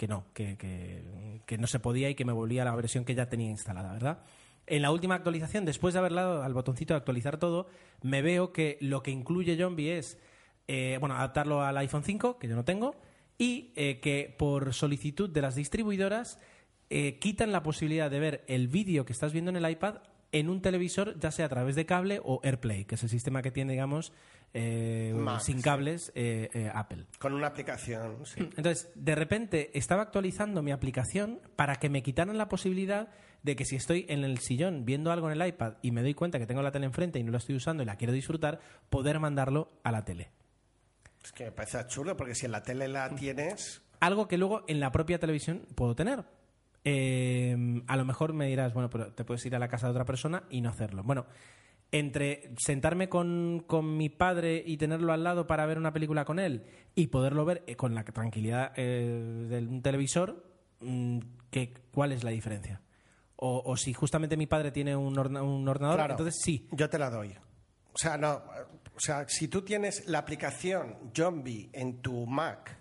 [0.00, 3.14] que no, que, que- no se podía y que me volvía a la versión que
[3.14, 4.22] ya tenía instalada, ¿verdad?
[4.66, 7.66] En la última actualización, después de haber dado al botoncito de actualizar todo,
[8.00, 10.16] me veo que lo que incluye Zombie es,
[10.68, 12.94] eh, bueno, adaptarlo al iPhone 5, que yo no tengo,
[13.36, 16.38] y eh, que por solicitud de las distribuidoras
[16.88, 19.96] eh, quitan la posibilidad de ver el vídeo que estás viendo en el iPad
[20.32, 23.42] en un televisor, ya sea a través de cable o AirPlay, que es el sistema
[23.42, 24.14] que tiene, digamos,
[24.52, 27.06] eh, Mac, sin cables eh, eh, Apple.
[27.18, 28.40] Con una aplicación, sí.
[28.40, 33.08] Entonces, de repente estaba actualizando mi aplicación para que me quitaran la posibilidad
[33.42, 36.14] de que si estoy en el sillón viendo algo en el iPad y me doy
[36.14, 38.60] cuenta que tengo la tele enfrente y no la estoy usando y la quiero disfrutar,
[38.90, 40.30] poder mandarlo a la tele.
[41.22, 44.64] Es que me parece absurdo porque si en la tele la tienes, Algo que luego
[44.66, 46.24] en la propia televisión puedo tener.
[46.84, 49.90] Eh, a lo mejor me dirás, bueno, pero te puedes ir a la casa de
[49.90, 51.02] otra persona y no hacerlo.
[51.02, 51.26] Bueno,
[51.92, 56.38] entre sentarme con, con mi padre y tenerlo al lado para ver una película con
[56.38, 60.44] él y poderlo ver eh, con la tranquilidad eh, de un televisor,
[60.80, 61.18] mm,
[61.50, 62.80] ¿qué, ¿cuál es la diferencia?
[63.36, 66.12] O, o si justamente mi padre tiene un, orna- un ordenador, Claro.
[66.14, 66.68] entonces sí.
[66.72, 67.30] yo te la doy.
[67.92, 68.34] O sea, no,
[68.94, 72.76] o sea, si tú tienes la aplicación Zombie en tu Mac,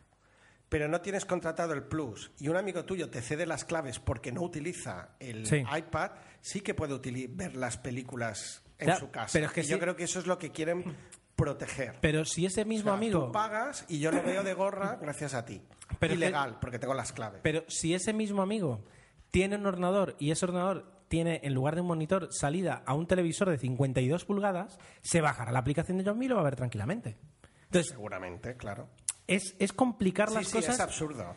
[0.67, 4.31] pero no tienes contratado el Plus y un amigo tuyo te cede las claves porque
[4.31, 5.63] no utiliza el Sí.
[5.75, 9.29] iPad, sí que puede ver las películas en Claro, su casa.
[9.33, 10.95] pero es que Y yo creo que eso es lo que quieren
[11.35, 11.95] proteger.
[12.01, 13.25] Pero si ese mismo O sea, amigo...
[13.27, 15.61] Tú pagas y yo lo veo de gorra gracias a ti.
[15.99, 17.39] Pero es que- Ilegal, porque tengo las claves.
[17.43, 18.83] Pero si ese mismo amigo
[19.31, 23.07] tiene un ordenador y ese ordenador tiene, en lugar de un monitor, salida a un
[23.07, 26.55] televisor de 52 pulgadas, se bajará la aplicación de John y lo va a ver
[26.55, 27.17] tranquilamente.
[27.65, 28.89] Entonces, Seguramente, claro.
[29.27, 30.75] es, es complicar Sí, las sí, cosas.
[30.75, 31.35] es absurdo.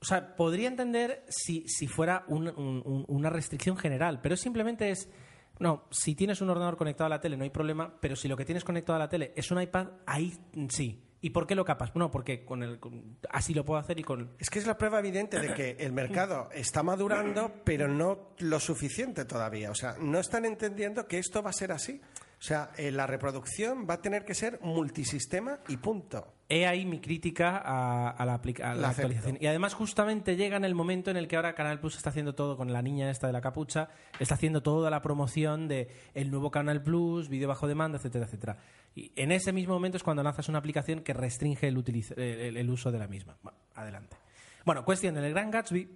[0.00, 4.90] O sea, podría entender si, si fuera un- un- un- una restricción general, pero simplemente
[4.90, 5.08] es.
[5.58, 8.36] No, si tienes un ordenador conectado a la tele no hay problema, pero si lo
[8.36, 10.36] que tienes conectado a la tele es un iPad, ahí
[10.68, 11.02] sí.
[11.24, 11.94] ¿Y por qué lo capas?
[11.94, 12.80] No, porque con el,
[13.30, 14.34] así lo puedo hacer y con.
[14.40, 18.58] Es que es la prueba evidente de que el mercado está madurando, pero no lo
[18.58, 19.70] suficiente todavía.
[19.70, 22.00] O sea, no están entendiendo que esto va a ser así.
[22.40, 26.34] O sea, eh, la reproducción va a tener que ser multisistema y punto.
[26.54, 29.38] He ahí mi crítica a, a la, a la actualización.
[29.40, 32.34] Y además, justamente llega en el momento en el que ahora Canal Plus está haciendo
[32.34, 33.88] todo con la niña esta de la capucha,
[34.20, 38.58] está haciendo toda la promoción de el nuevo Canal Plus, vídeo bajo demanda, etcétera, etcétera.
[38.94, 42.58] Y en ese mismo momento es cuando lanzas una aplicación que restringe el, utiliz- el-
[42.58, 43.34] el uso de la misma.
[43.42, 44.16] Bueno, adelante.
[44.66, 45.88] Bueno, cuestión, en el Gran Gatsby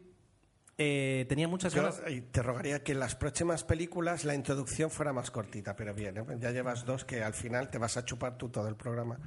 [0.78, 2.02] eh, tenía muchas Yo ganas...
[2.30, 6.24] te rogaría que en las próximas películas la introducción fuera más cortita, pero bien, ¿eh?
[6.38, 9.18] ya llevas dos que al final te vas a chupar tú todo el programa.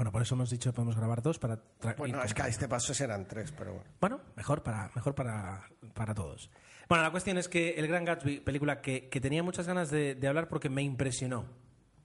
[0.00, 1.58] Bueno, por eso hemos dicho que podemos grabar dos para...
[1.98, 3.90] Bueno, es que a este paso serán tres, pero bueno.
[4.00, 6.50] Bueno, mejor para, mejor para, para todos.
[6.88, 10.14] Bueno, la cuestión es que El Gran Gatsby, película que, que tenía muchas ganas de,
[10.14, 11.44] de hablar porque me impresionó.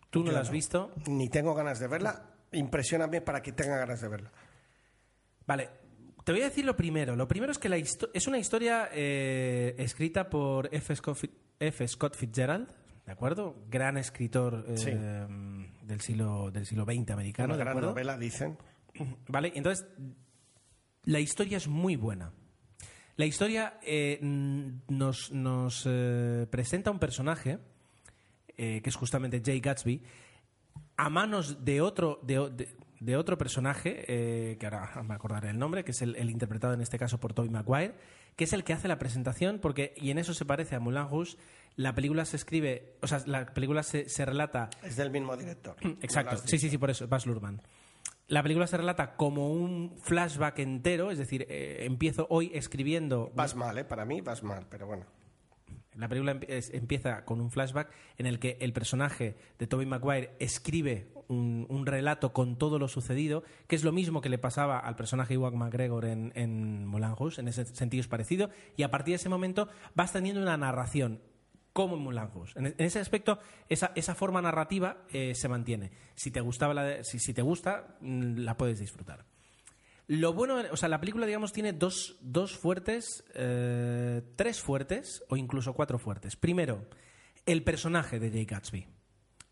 [0.10, 0.52] Tú no Yo la has no.
[0.52, 0.92] visto.
[1.08, 2.32] Ni tengo ganas de verla.
[2.52, 4.32] Impresióname para que tenga ganas de verla.
[5.48, 5.70] Vale,
[6.26, 7.16] te voy a decir lo primero.
[7.16, 10.94] Lo primero es que la es una historia eh, escrita por F.
[10.98, 11.32] Scott, Fi-
[11.62, 11.88] F.
[11.88, 12.68] Scott Fitzgerald,
[13.06, 13.56] ¿de acuerdo?
[13.70, 14.92] Gran escritor eh, Sí.
[15.86, 17.90] Del, siglo, del siglo XX americano, Una ¿de gran acuerdo?
[17.90, 18.58] novela, dicen.
[19.28, 19.86] Vale, entonces
[21.04, 22.32] la historia es muy buena.
[23.18, 27.60] La historia eh, nos, nos, eh, presenta un personaje
[28.58, 30.02] eh, que es justamente Jay Gatsby
[30.98, 35.84] a manos de otro de, de- de otro personaje que ahora me acordaré el nombre
[35.84, 37.94] que es el, el interpretado en este caso por Tobey Maguire
[38.36, 41.08] que es el que hace la presentación porque y en eso se parece a Moulin
[41.10, 41.38] Rouge
[41.76, 45.76] la película se escribe o sea la película se, se relata Es del mismo director.
[46.02, 47.62] Exacto, sí, sí, sí, por eso, Baz Luhrmann.
[48.28, 53.32] La película se relata como un flashback entero, es decir, eh, empiezo hoy escribiendo.
[53.36, 53.84] Vas mal, ¿eh?
[53.84, 55.06] Para mí vas mal, pero bueno.
[55.94, 61.08] La película empieza con un flashback en el que el personaje de Tobey Maguire escribe
[61.28, 65.34] un, relato con todo lo sucedido, que es lo mismo que le pasaba al personaje
[65.36, 69.18] Iwan McGregor en, en Moulin Rouge, en ese sentido es parecido, y a partir de
[69.18, 71.22] ese momento vas teniendo una narración
[71.74, 72.58] como en Moulin Rouge.
[72.58, 75.92] En, en ese aspecto, esa, esa forma narrativa eh, se mantiene.
[76.16, 79.26] Si te, gustaba la de- si, si te gusta, mm, la puedes disfrutar.
[80.08, 85.36] Lo bueno, o sea, la película, digamos, tiene dos, dos fuertes, eh, tres fuertes o
[85.36, 86.36] incluso cuatro fuertes.
[86.36, 86.86] Primero,
[87.48, 88.88] el personaje de Jay Gatsby.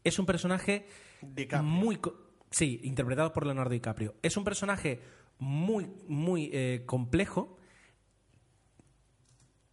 [0.04, 0.88] Es un personaje
[1.22, 1.64] DiCaprio.
[1.70, 2.00] muy...
[2.52, 4.16] Sí, interpretado por Leonardo DiCaprio.
[4.22, 5.02] Es un personaje
[5.40, 7.58] muy, muy eh, complejo,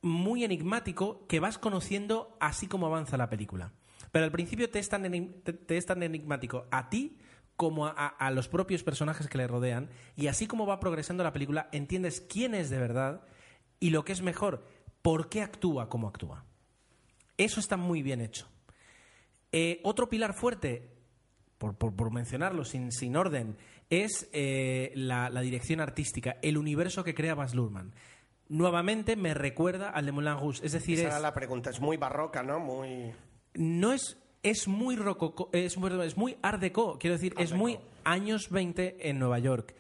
[0.03, 3.73] muy enigmático, que vas conociendo así como avanza la película.
[4.13, 5.03] Pero al principio te es tan,
[5.43, 7.19] te- te es tan enigmático a ti
[7.57, 9.91] como a los propios personajes que le rodean.
[10.17, 13.21] Y así como va progresando la película, entiendes quién es de verdad
[13.79, 14.65] y lo que es mejor,
[15.03, 16.47] por qué actúa como actúa.
[17.37, 18.49] Eso está muy bien hecho.
[19.53, 20.89] Eh, otro pilar fuerte,
[21.59, 23.57] por, por- por mencionarlo sin, sin orden,
[23.91, 27.93] es eh, la, la dirección artística, el universo que crea Baz Luhrmann.
[28.49, 30.65] Nuevamente me recuerda al de Moulin Rouge.
[30.65, 31.71] Es decir, Esa es, era la pregunta.
[31.71, 32.59] Es muy barroca, ¿no?
[32.61, 33.13] Muy...
[33.55, 38.49] no es es muy rococó, es, es muy art deco, quiero decir, es muy años
[38.49, 39.75] 20 en Nueva York.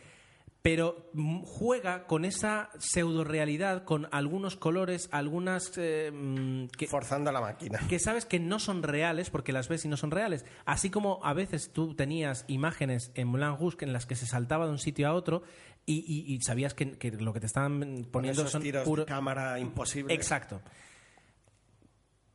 [0.62, 7.32] Pero mm, juega con esa pseudo realidad, con algunos colores, algunas eh, mm, que, Forzando
[7.32, 7.78] la máquina.
[7.88, 10.44] que sabes que no son reales porque las ves y no son reales.
[10.66, 14.66] Así como a veces tú tenías imágenes en Moulin Rouge en las que se saltaba
[14.66, 15.42] de un sitio a otro
[15.86, 19.04] y, y- y sabías que, que lo que te estaban poniendo esos son tiros puro-
[19.04, 20.14] de cámara imposibles.
[20.14, 20.60] Exacto.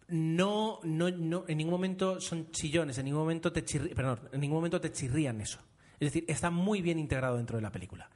[0.08, 4.40] No, no, no, en ningún momento son chillones, en ningún momento te chirri- perdón, en
[4.42, 5.60] ningún momento te chirrían eso.
[6.00, 8.10] Es decir, está muy bien integrado dentro de la película.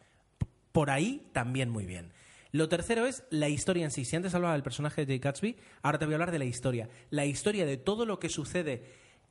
[0.71, 2.13] Por ahí también muy bien.
[2.51, 4.05] Lo tercero es la historia en sí.
[4.05, 6.45] Si antes hablaba del personaje de Jay Gatsby, ahora te voy a hablar de la
[6.45, 6.89] historia.
[7.11, 8.85] La historia de todo lo que sucede.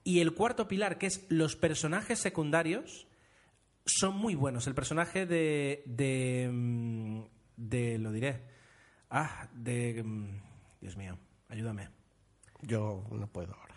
[0.04, 3.08] Y el cuarto pilar, que es los personajes secundarios,
[3.84, 4.66] son muy buenos.
[4.66, 5.82] El personaje de.
[5.87, 6.48] de.
[6.52, 7.22] mm,
[7.56, 8.42] de lo diré.
[9.11, 10.02] Ah, de.
[10.04, 10.40] mm,
[10.80, 11.88] Dios mío, ayúdame.
[12.62, 13.74] Yo no puedo ahora.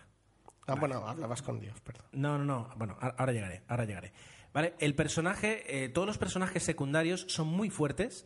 [0.67, 2.05] Ah, bueno, hablabas con Dios, perdón.
[2.11, 2.69] No, no, no.
[2.77, 4.13] Bueno, ahora llegaré, ahora llegaré.
[4.53, 8.25] Vale, el personaje, eh, todos los personajes secundarios son muy fuertes.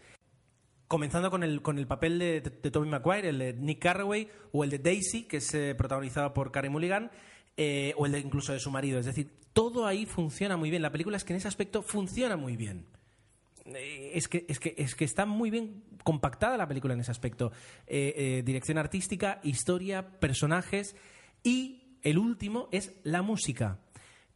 [0.88, 4.70] Comenzando con el, con el papel de, de, de el de Nick Carraway, o el
[4.70, 7.10] de Daisy, que es eh, protagonizado por Carey Mulligan,
[7.58, 9.00] eh, o el de incluso de su marido.
[9.00, 10.82] Es decir, todo ahí funciona muy bien.
[10.84, 12.86] La película es que en ese aspecto funciona muy bien.
[13.66, 17.10] Eh, Es que, es, que, es que está muy bien compactada la película en ese
[17.12, 17.52] aspecto.
[17.88, 20.96] Eh, dirección artística, historia, personajes
[21.42, 23.80] y el último es la música.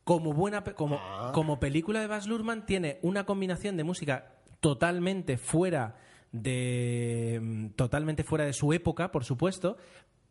[0.09, 0.99] Como, buena, como,
[1.33, 5.95] como película de Baz Luhrmann tiene una combinación de música totalmente fuera
[6.31, 9.77] de mm, totalmente fuera de su época, por supuesto,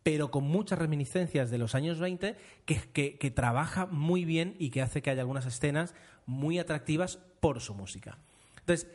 [0.03, 4.71] pero con muchas reminiscencias de los años 20 que, que- que trabaja muy bien y
[4.71, 5.95] que hace que haya algunas escenas
[6.27, 8.19] muy atractivas por su música.
[8.61, 8.89] Entonces,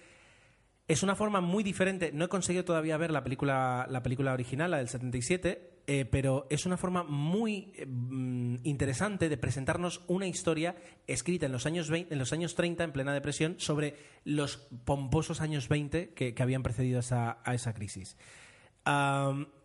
[0.88, 2.12] es una forma muy diferente.
[2.14, 6.48] No he conseguido todavía ver la película, la película original, la del 77, eh, pero
[6.50, 10.76] es una forma muy eh, mm, interesante de presentarnos una historia
[11.08, 15.42] escrita en los, años 20 en los años 30, en plena depresión, sobre los pomposos
[15.42, 18.16] años 20 que, habían precedido a esa, a crisis.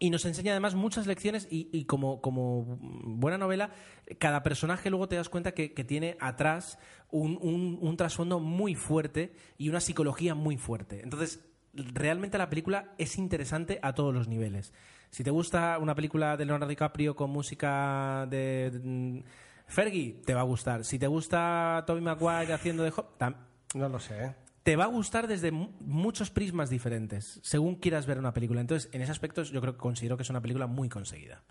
[0.00, 3.70] Y nos enseña además muchas lecciones y, como, buena novela,
[4.18, 6.78] cada personaje luego te das cuenta que, tiene atrás
[7.10, 11.00] un trasfondo muy fuerte y una psicología muy fuerte.
[11.02, 14.72] Entonces, realmente la película es interesante a todos los niveles.
[15.10, 19.24] Si te gusta una película de Leonardo DiCaprio con música de, de-
[19.66, 20.84] Fergie, te va a gustar.
[20.84, 22.92] Si te gusta Tobey Maguire haciendo de...
[22.92, 23.36] Tam-
[23.74, 24.34] No lo sé, ¿eh?
[24.62, 28.60] te va a gustar desde mu- muchos prismas diferentes, según quieras ver una película.
[28.60, 31.42] Entonces, en ese aspecto, yo creo que considero que es una película muy conseguida.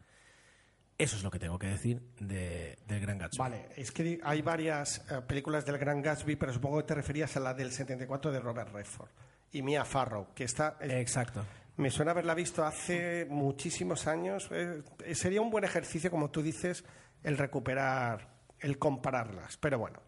[1.00, 3.38] Eso es lo que tengo que decir de, del Gran Gatsby.
[3.39, 7.36] Vale, es que hay varias eh, películas del Gran Gatsby, pero supongo que te referías
[7.38, 9.10] a la del 74 de Robert Redford
[9.52, 10.78] y Mia Farrow, que está...
[10.80, 11.43] es- Exacto.
[11.77, 14.47] Me suena haberla visto hace muchísimos años.
[14.51, 14.81] Eh,
[15.13, 16.83] sería un buen ejercicio, como tú dices,
[17.23, 19.57] el recuperar, el compararlas.
[19.57, 19.99] Pero bueno,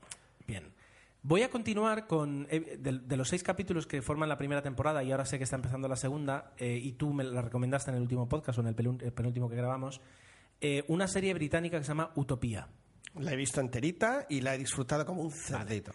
[0.47, 0.73] Bien.
[1.21, 2.47] Voy a continuar con.
[2.49, 5.43] eh, de, de los seis capítulos que forman la primera temporada, y ahora sé que
[5.43, 8.61] está empezando la segunda, eh, y tú me la recomendaste en el último podcast o
[8.61, 9.99] en el, pelun- el penúltimo que grabamos,
[10.87, 12.67] una serie británica que se llama Utopía.
[13.15, 15.91] la he visto enterita y la he disfrutado como un cerdito.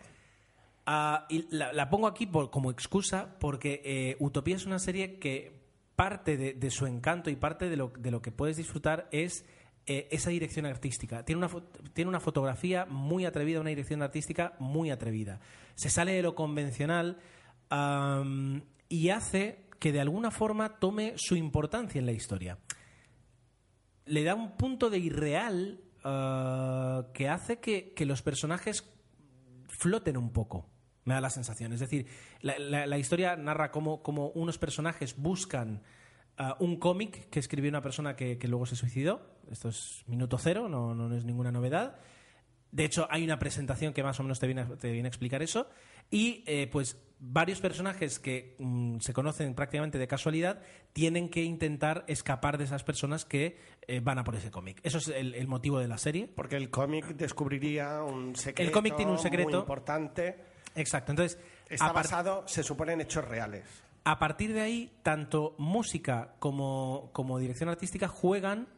[0.87, 5.19] Ah, y la, la pongo aquí por- como excusa porque eh, Utopía es una serie
[5.19, 5.64] que
[5.97, 9.45] parte de, su encanto y parte de lo, que puedes disfrutar es
[9.87, 11.25] eh, esa dirección artística.
[11.25, 11.51] Tiene una,
[11.93, 15.41] tiene una fotografía muy atrevida, una dirección artística muy atrevida.
[15.75, 17.19] Se sale de lo convencional
[18.89, 22.59] y hace que de alguna forma tome su importancia en la historia
[24.07, 28.85] le da un punto de irreal ah, que hace que los personajes
[29.69, 30.74] floten un poco.
[31.05, 31.73] Me da la sensación.
[31.73, 32.07] Es decir,
[32.41, 35.83] la, la- la historia narra cómo, cómo unos personajes buscan
[36.39, 39.21] ah, un cómic que escribió una persona que, que luego se suicidó.
[39.51, 41.97] Esto es minuto cero, no, no es ninguna novedad.
[42.71, 45.11] De hecho, hay una presentación que más o menos te viene, a- te viene a
[45.11, 45.69] explicar eso.
[46.11, 50.61] Y eh, pues varios personajes que mm, se conocen prácticamente de casualidad
[50.93, 54.81] tienen que intentar escapar de esas personas que eh, van a por ese cómic.
[54.83, 56.29] Eso es el, el motivo de la serie.
[56.35, 58.63] Porque el cómic descubriría un secreto.
[58.69, 59.59] El cómic tiene un Muy secreto.
[59.61, 60.54] importante.
[60.75, 61.13] Exacto.
[61.13, 63.65] Entonces, Está basado, se supone, en hechos reales.
[64.05, 68.69] A partir de ahí, tanto música como, como dirección artística juegan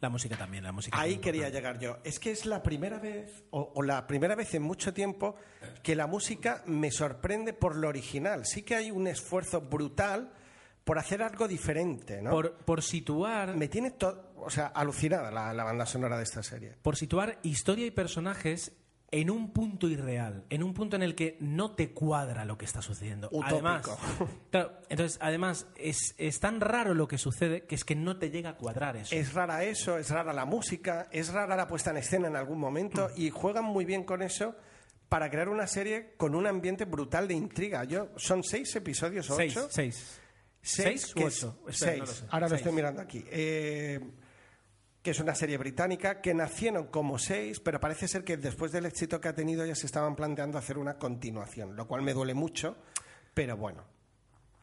[0.00, 0.64] la música también.
[0.64, 1.98] La música Ahí quería llegar yo.
[2.02, 5.36] Es que es la primera vez, o, o la primera vez en mucho tiempo,
[5.84, 8.44] que la música me sorprende por lo original.
[8.44, 10.32] Sí que hay un esfuerzo brutal
[10.82, 12.30] por hacer algo diferente, ¿no?
[12.30, 13.56] Por, por situar.
[13.56, 13.94] Me tiene
[14.36, 16.74] o sea, alucinada la, la banda sonora de esta serie.
[16.82, 18.72] Por situar historia y personajes
[19.12, 22.64] en un punto irreal, en un punto en el que no te cuadra lo que
[22.64, 23.28] está sucediendo.
[23.30, 23.46] Utópico.
[23.54, 23.88] Además,
[24.50, 28.30] claro, entonces, además, es, es tan raro lo que sucede que es que no te
[28.30, 29.14] llega a cuadrar eso.
[29.14, 32.58] Es rara eso, es rara la música, es rara la puesta en escena en algún
[32.58, 34.56] momento y juegan muy bien con eso
[35.08, 37.84] para crear una serie con un ambiente brutal de intriga.
[37.84, 39.68] Yo, son seis episodios o seis, ocho.
[39.70, 40.18] seis.
[40.64, 41.58] Seis, ¿Seis que u es- ocho?
[41.68, 41.98] Espera, seis.
[41.98, 42.24] no lo sé.
[42.30, 42.60] Ahora lo Seis.
[42.60, 43.24] estoy mirando aquí.
[43.30, 44.00] Eh,
[45.02, 48.86] que es una serie británica que nacieron como seis, pero parece ser que después del
[48.86, 52.34] éxito que ha tenido ya se estaban planteando hacer una continuación, lo cual me duele
[52.34, 52.76] mucho,
[53.34, 53.84] pero bueno.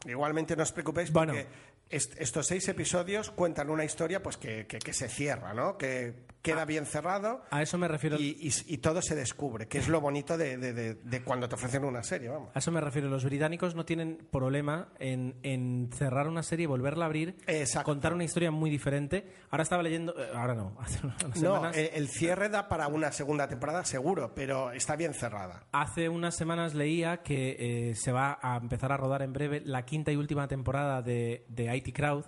[0.06, 1.34] Igualmente no os preocupéis Bueno.
[1.34, 1.46] porque
[1.90, 5.76] est- estos seis episodios cuentan una historia pues que, que- que se cierra, ¿no?
[5.76, 8.16] Que queda bien cerrado A eso me refiero.
[8.18, 11.48] y, y- y todo se descubre, que es lo bonito de, de- de- de cuando
[11.48, 12.50] te ofrecen una serie, vamos.
[12.54, 13.08] A eso me refiero.
[13.08, 17.84] Los británicos no tienen problema en, en cerrar una serie y volverla a abrir, Exacto.
[17.90, 19.26] contar una historia muy diferente.
[19.50, 21.76] Ahora estaba leyendo, eh, ahora no, hace unas No, semanas.
[21.76, 25.64] eh, el cierre da para una segunda temporada seguro, pero está bien cerrada.
[25.72, 29.84] Hace unas semanas leía que eh, se va a empezar a rodar en breve la
[29.84, 32.24] quinta y última temporada de, de IT Crowd.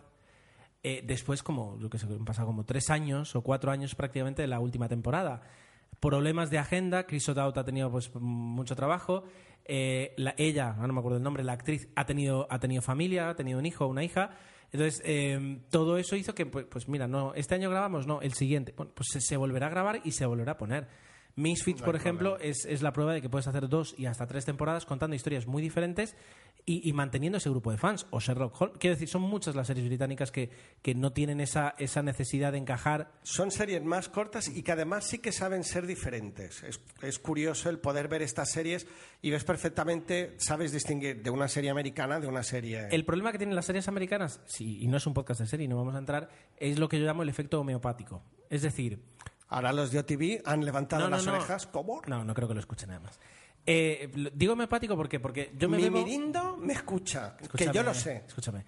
[0.83, 4.43] Eh, después, como, yo que sé, han pasado como tres años o cuatro años prácticamente
[4.43, 5.43] de la última temporada.
[6.01, 9.25] Problemas de agenda, Chris O'Dowd ha tenido pues mucho trabajo.
[9.65, 13.29] eh, la- ella, no me acuerdo el nombre, la actriz, ha tenido, ha tenido familia,
[13.29, 14.31] ha tenido un hijo, una hija.
[14.73, 18.33] Entonces, eh, todo eso hizo que, pues, pues mira, no, este año grabamos, no, el
[18.33, 18.75] siguiente.
[18.77, 20.89] Bueno, pues se volverá a grabar y se volverá a poner.
[21.35, 24.45] Misfits, por ejemplo, es, es la prueba de que puedes hacer dos y hasta tres
[24.45, 26.15] temporadas contando historias muy diferentes
[26.67, 28.07] y, y manteniendo ese grupo de fans.
[28.11, 28.79] O Sherlock Holmes.
[28.79, 30.51] Quiero decir, son muchas las series británicas que,
[30.83, 33.13] que no tienen esa, esa necesidad de encajar.
[33.23, 36.63] Son series más cortas y que además sí que saben ser diferentes.
[36.63, 38.87] Es, es curioso el poder ver estas series
[39.23, 42.89] y ves perfectamente, sabes distinguir de una serie americana de una serie...
[42.91, 45.69] El problema que tienen las series americanas, sí, y no es un podcast de serie,
[45.69, 48.23] no vamos a entrar, es lo que yo llamo el efecto homeopático.
[48.51, 49.01] Es decir,
[49.53, 51.33] Ahora los de OTV han levantado No, no, las no.
[51.35, 51.67] orejas.
[51.67, 52.01] ¿Cómo?
[52.07, 53.21] no, no creo que lo escuchen nada más.
[53.65, 55.99] Eh, digo homeopático porque, porque yo me Mi bebo...
[55.99, 58.25] mirindo me escucha, que Escúchame, yo lo sé.
[58.27, 58.65] Escúchame.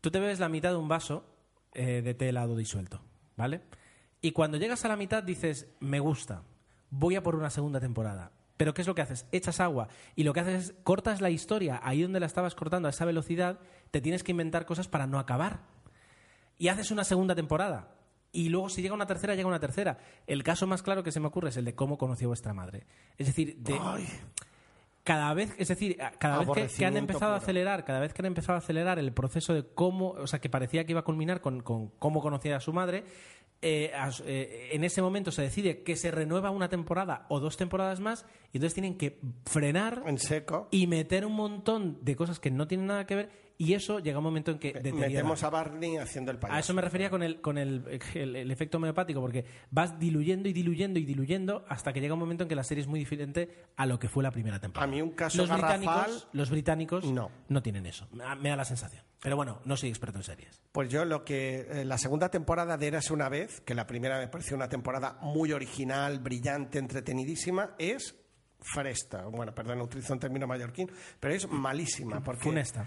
[0.00, 1.24] Tú te bebes la mitad de un vaso
[1.72, 3.00] eh, de té helado disuelto,
[3.36, 3.62] ¿vale?
[4.20, 6.42] Y cuando llegas a la mitad dices, me gusta,
[6.90, 8.32] voy a por una segunda temporada.
[8.56, 9.26] Pero ¿qué es lo que haces?
[9.30, 12.88] Echas agua y lo que haces es cortas la historia ahí donde la estabas cortando
[12.88, 13.60] a esa velocidad,
[13.92, 15.60] te tienes que inventar cosas para no acabar.
[16.58, 17.94] Y haces una segunda temporada.
[18.38, 19.98] Y luego si llega una tercera, llega una tercera.
[20.26, 22.84] El caso más claro que se me ocurre es el de cómo conoció vuestra madre.
[23.16, 23.76] Es decir, de,
[25.02, 28.22] cada vez, es decir, cada vez que- que, han empezado a acelerar, cada vez que
[28.22, 31.04] han empezado a acelerar el proceso de cómo, o sea, que parecía que iba a
[31.04, 33.04] culminar con, con cómo conocía a su madre,
[33.60, 33.90] eh,
[34.24, 38.24] eh, en ese momento se decide que se renueva una temporada o dos temporadas más
[38.52, 40.68] y entonces tienen que frenar En seco.
[40.70, 44.18] y meter un montón de cosas que no tienen nada que ver y eso llega
[44.18, 45.08] un momento en que deteriora.
[45.08, 46.56] Metemos a Barney haciendo el payaso.
[46.56, 50.48] A eso me refería con el, con el, el- el efecto homeopático, porque vas diluyendo
[50.48, 53.00] y diluyendo y diluyendo hasta que llega un momento en que la serie es muy
[53.00, 54.88] diferente a lo que fue la primera temporada.
[54.88, 57.30] A mí un caso los garrafal- británicos, los británicos No.
[57.60, 58.06] tienen eso.
[58.12, 59.02] Me da la sensación.
[59.20, 60.62] Pero bueno, no soy experto en series.
[60.70, 64.18] Pues yo lo que eh, la segunda temporada de Érase una vez, que la primera
[64.18, 68.14] me pareció una temporada muy original, brillante, entretenidísima, es
[68.60, 69.26] fresta.
[69.26, 72.22] Bueno, perdón, utilizo un término mallorquín, pero es malísima.
[72.22, 72.86] Porque, Funesta.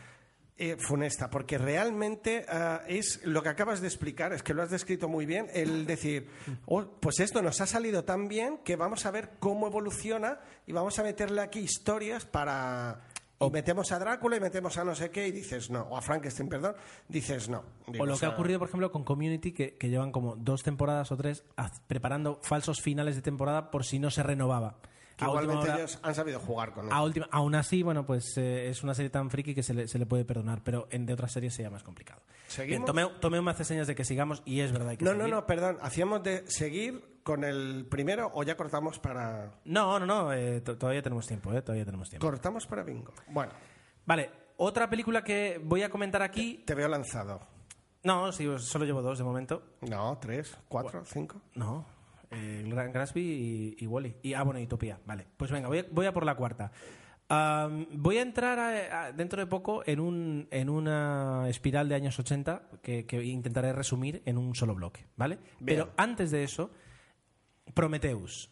[0.57, 4.69] Eh, funesta, porque realmente ah, es lo que acabas de explicar, es que lo has
[4.69, 6.29] descrito muy bien, el decir,
[6.67, 10.71] "Oh, pues esto nos ha salido tan bien que vamos a ver cómo evoluciona y
[10.71, 13.01] vamos a meterle aquí historias para...
[13.47, 16.01] Y metemos a Drácula y metemos a no sé qué y dices no, o a
[16.01, 16.75] Frankenstein, perdón,
[17.07, 17.63] dices no.
[17.87, 20.35] Digo, O lo o que ha ocurrido, por ejemplo, con Community, que, que llevan como
[20.35, 21.43] dos temporadas o tres
[21.87, 24.77] preparando falsos finales de temporada por si no se renovaba.
[25.17, 28.69] que igualmente hora- ellos han sabido jugar con A última, aún así, bueno, pues eh,
[28.69, 31.13] es una serie tan friki que se le, se le puede perdonar, pero en de
[31.13, 32.21] otras series sería más complicado.
[32.47, 32.79] ¿Seguimos?
[32.79, 35.27] Bien, Tomeo, Tomeo me hace señas de que sigamos y es verdad que No, no,
[35.27, 39.51] no, perdón, hacíamos de seguir con el primero o ya cortamos para...
[39.65, 42.25] No, no, no, eh, to- todavía tenemos tiempo, eh, todavía tenemos tiempo.
[42.27, 43.13] Cortamos para bingo.
[43.27, 43.51] Bueno,
[44.05, 46.63] Vale, otra película que voy a comentar aquí.
[46.65, 47.39] te veo lanzado.
[48.03, 49.61] No, sí, solo llevo dos de momento.
[49.81, 51.39] No, tres, cuatro, cinco.
[51.53, 51.85] No,
[52.31, 54.15] eh, Gran Gatsby y, y Wally.
[54.23, 54.99] Y, ah, bueno, y Utopía.
[55.05, 56.71] Vale, pues venga, voy a, voy a por la cuarta.
[57.93, 62.19] Voy a entrar a- a- dentro de poco en, un, en una espiral de años
[62.19, 65.35] 80 que, que intentaré resumir en un solo bloque, ¿vale?
[65.59, 65.79] Bien.
[65.79, 66.71] Pero antes de eso,
[67.73, 68.49] Prometheus.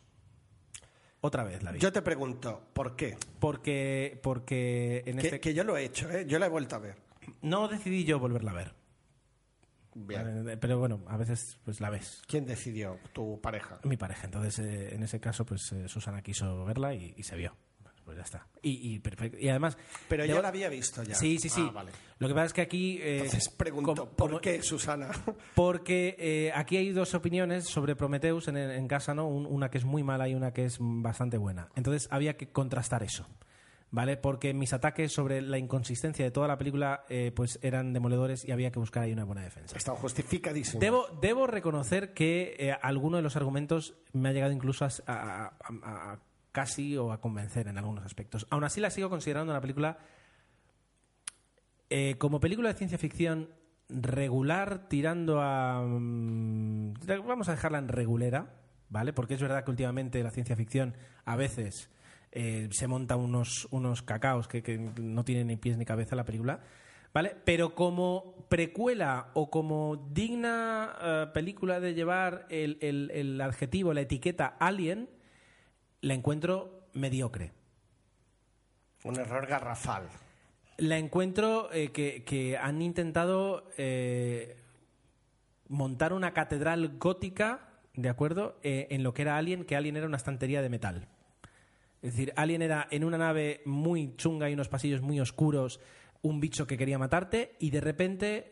[1.21, 1.79] Otra vez la vi.
[1.79, 3.17] Yo te pregunto, ¿por qué?
[3.39, 5.39] porque, porque en Que, este...
[5.39, 6.25] que yo lo he hecho, ¿eh?
[6.27, 6.95] Yo la he vuelto a ver.
[7.41, 8.73] No decidí yo volverla a ver.
[9.95, 10.47] Bien.
[10.47, 12.21] Eh, Pero bueno, a veces pues la ves.
[12.27, 12.97] ¿Quién decidió?
[13.11, 13.79] ¿Tu pareja?
[13.83, 14.25] Mi pareja.
[14.25, 17.55] Entonces, eh, en ese caso, pues eh, Susana quiso verla y, y se vio.
[18.09, 18.47] Pues ya está.
[18.63, 19.37] Y, y perfecto.
[19.39, 19.77] Y además.
[20.07, 21.13] Pero debo- ya la había visto ya.
[21.13, 21.63] Sí, sí, sí.
[21.67, 21.91] Ah, vale.
[22.17, 22.97] Lo que pasa es que aquí.
[23.01, 25.09] eh, Entonces pregunto, como- ¿por como- qué, Susana?
[25.55, 29.27] Porque eh, aquí hay dos opiniones sobre Prometheus en, en casa, ¿no?
[29.27, 31.69] Un- una que es muy mala y una que es bastante buena.
[31.75, 33.27] Entonces había que contrastar eso.
[33.91, 34.17] ¿Vale?
[34.17, 38.51] Porque mis ataques sobre la inconsistencia de toda la película eh, pues eran demoledores y
[38.51, 39.75] había que buscar ahí una buena defensa.
[39.75, 40.79] Están justificadísimos.
[40.79, 45.45] Debo, debo reconocer que eh, alguno de los argumentos me ha llegado incluso a, a-
[45.47, 46.19] a- a
[46.59, 48.45] casi o a convencer en algunos aspectos.
[48.49, 49.97] Aún así la sigo considerando una película
[51.89, 53.47] eh, como película de ciencia ficción
[53.87, 55.81] regular tirando a...
[55.81, 56.95] mm,
[57.25, 58.57] vamos a dejarla en regulera,
[58.89, 59.13] ¿vale?
[59.13, 61.89] Porque es verdad que últimamente la ciencia ficción a veces
[62.33, 64.61] eh, se monta unos, unos cacaos que,
[64.99, 66.59] no tienen ni pies ni cabeza la película,
[67.13, 67.37] ¿vale?
[67.45, 74.57] Pero como precuela o como digna eh, película de llevar el- el adjetivo, la etiqueta
[74.59, 75.07] Alien,
[76.01, 77.51] la encuentro mediocre.
[79.03, 80.07] Un error garrafal.
[80.77, 84.55] La encuentro eh, que, que han intentado eh,
[85.67, 88.57] montar una catedral gótica, ¿de acuerdo?
[88.63, 91.07] Eh, en lo que era Alien, que Alien era una estantería de metal.
[92.01, 95.81] Es decir, Alien era en una nave muy chunga y unos pasillos muy oscuros,
[96.21, 98.51] un bicho que quería matarte, y de repente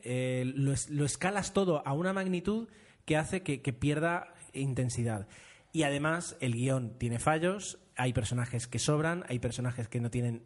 [0.55, 2.67] lo, es- lo escalas todo a una magnitud
[3.05, 5.27] que hace que, que pierda intensidad.
[5.78, 10.41] Y además, el guion tiene fallos, hay personajes que sobran, hay personajes que no tienen.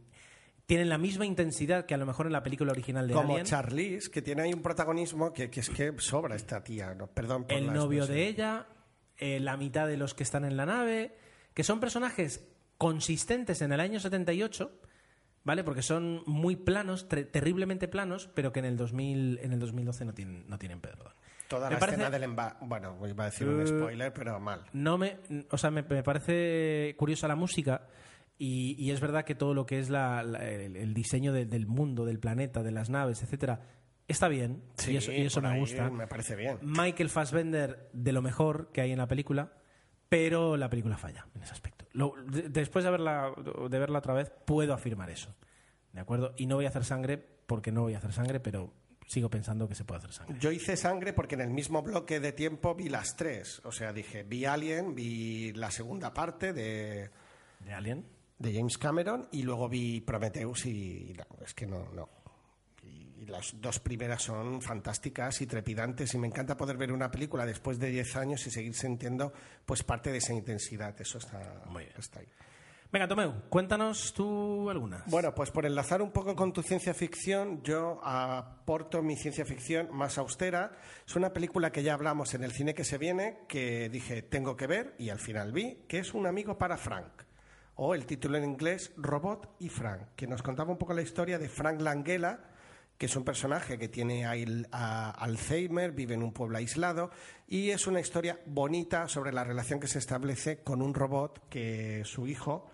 [0.66, 3.46] Tienen la misma intensidad que a lo mejor en la película original de Como Alien.
[3.46, 6.94] Charlize, que tiene ahí un protagonismo que, que es que sobra esta tía.
[6.96, 7.08] ¿no?
[7.08, 8.68] Perdón por el la novio de ella,
[9.16, 11.16] eh, la mitad de los que están en la nave,
[11.54, 12.46] que son personajes
[12.78, 14.82] consistentes en el año 78,
[15.46, 15.64] ¿vale?
[15.64, 20.14] Porque son muy planos, terriblemente planos, pero que en el 2000, en el 2012 no
[20.14, 21.14] tienen, no tienen perdón.
[21.52, 22.58] Toda Me la parece- escena del emba...
[22.62, 24.64] Bueno, iba a decir un Eh, spoiler, pero mal.
[24.74, 25.18] No me,
[25.52, 27.88] o sea, me, me parece curiosa la música
[28.38, 31.46] y, y es verdad que todo lo que es la- la- el, el diseño de-
[31.46, 33.62] del mundo, del planeta, de las naves, etcétera,
[34.08, 35.90] está bien y eso, y eso me gusta.
[35.90, 36.58] Me parece bien.
[36.62, 39.52] Michael Fassbender de lo mejor que hay en la película,
[40.10, 41.86] pero la película falla en ese aspecto.
[41.94, 43.34] Lo- de- después de verla,
[43.70, 45.36] de verla otra vez, puedo afirmar eso.
[45.92, 46.34] ¿De acuerdo?
[46.38, 48.74] Y no voy a hacer sangre porque no voy a hacer sangre, pero
[49.08, 50.38] sigo pensando que se puede hacer sangre.
[50.40, 53.62] Yo hice sangre porque en el mismo bloque de tiempo vi las tres.
[53.66, 57.10] O sea, dije, vi Alien, vi la segunda parte de,
[57.60, 58.06] ¿De Alien?
[58.40, 62.10] de James Cameron y luego vi Prometheus y, y no, es que no, no.
[62.84, 67.12] Y, y las dos primeras son fantásticas y trepidantes y me encanta poder ver una
[67.12, 69.32] película después de 10 años y seguir sintiendo
[69.66, 71.00] pues parte de esa intensidad.
[71.00, 71.96] Eso está, Muy bien.
[72.00, 72.28] está ahí.
[72.92, 75.06] Venga, Tomeu, cuéntanos tú algunas.
[75.10, 79.88] Bueno, pues por enlazar un poco con tu ciencia ficción, yo aporto mi ciencia ficción
[79.96, 80.74] más austera.
[81.08, 84.58] Es una película que ya hablamos en el cine que se viene, que dije tengo
[84.58, 87.24] que ver y al final vi, que es Un amigo para Frank.
[87.76, 91.40] O el título en inglés, Robot y Frank, que nos contaba un poco la historia
[91.40, 92.42] de Frank Langella,
[92.98, 97.10] que es un personaje que tiene al- a- Alzheimer, vive en un pueblo aislado,
[97.48, 102.04] y es una historia bonita sobre la relación que se establece con un robot que
[102.04, 102.70] su hijo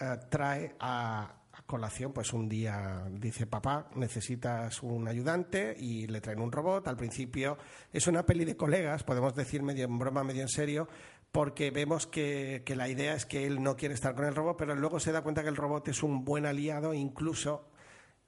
[0.00, 1.34] eh, trae a,
[1.66, 6.86] colación, pues un día dice, papá, necesitas un ayudante y le traen un robot.
[6.88, 7.58] Al principio
[7.92, 10.88] es una peli de colegas, podemos decir medio en broma, medio en serio,
[11.30, 14.56] porque vemos que, que la idea es que él no quiere estar con el robot,
[14.56, 17.68] pero luego se da cuenta que el robot es un buen aliado, incluso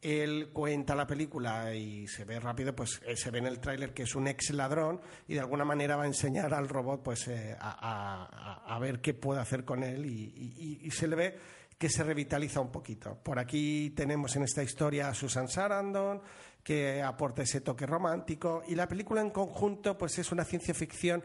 [0.03, 3.95] él cuenta la película y se ve rápido, pues eh, se ve en el tráiler
[3.95, 7.29] que es un ex ladrón y de alguna manera va a enseñar al robot pues
[7.29, 11.39] eh, a, a- ver qué puede hacer con él y se le ve
[11.81, 13.16] que se revitaliza un poquito.
[13.22, 16.20] Por aquí tenemos en esta historia a Susan Sarandon
[16.62, 21.24] que aporta ese toque romántico y la película en conjunto pues es una ciencia ficción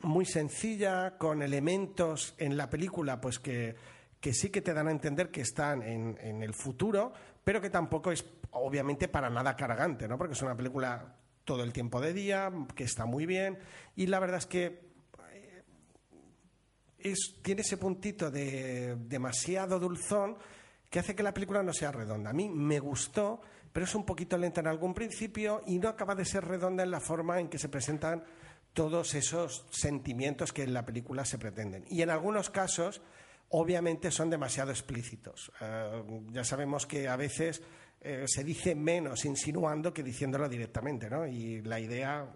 [0.00, 3.76] muy sencilla, con elementos en la película pues que,
[4.20, 7.70] que sí que te dan a entender que están en, en el futuro, pero que
[7.70, 10.18] tampoco es obviamente para nada cargante, ¿no?
[10.18, 13.58] porque es una película todo el tiempo de día, que está muy bien,
[13.96, 14.87] y la verdad es que
[16.98, 20.36] es, tiene ese puntito de demasiado dulzón
[20.90, 22.30] que hace que la película no sea redonda.
[22.30, 23.40] A mí me gustó,
[23.72, 26.90] pero es un poquito lenta en algún principio y no acaba de ser redonda en
[26.90, 28.24] la forma en que se presentan
[28.72, 31.84] todos esos sentimientos que en la película se pretenden.
[31.88, 33.02] Y en algunos casos,
[33.50, 35.52] obviamente, son demasiado explícitos.
[35.60, 37.62] Eh, ya sabemos que a veces
[38.00, 41.26] eh, se dice menos insinuando que diciéndolo directamente, ¿no?
[41.26, 42.26] Y la idea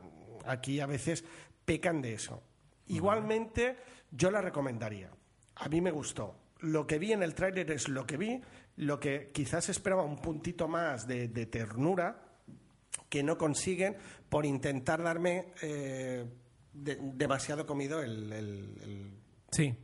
[0.46, 1.24] aquí a veces
[1.64, 2.42] pecan de eso.
[2.88, 3.76] Igualmente,
[4.12, 5.10] yo la recomendaría.
[5.56, 6.36] A mí me gustó.
[6.60, 8.40] Lo que vi en el tráiler es lo que vi.
[8.76, 12.22] Lo que quizás esperaba un puntito más de, de ternura
[13.08, 13.96] que no consiguen
[14.28, 16.24] por intentar darme eh,
[16.72, 19.10] de- demasiado comido el, el- el-
[19.50, 19.74] Sí.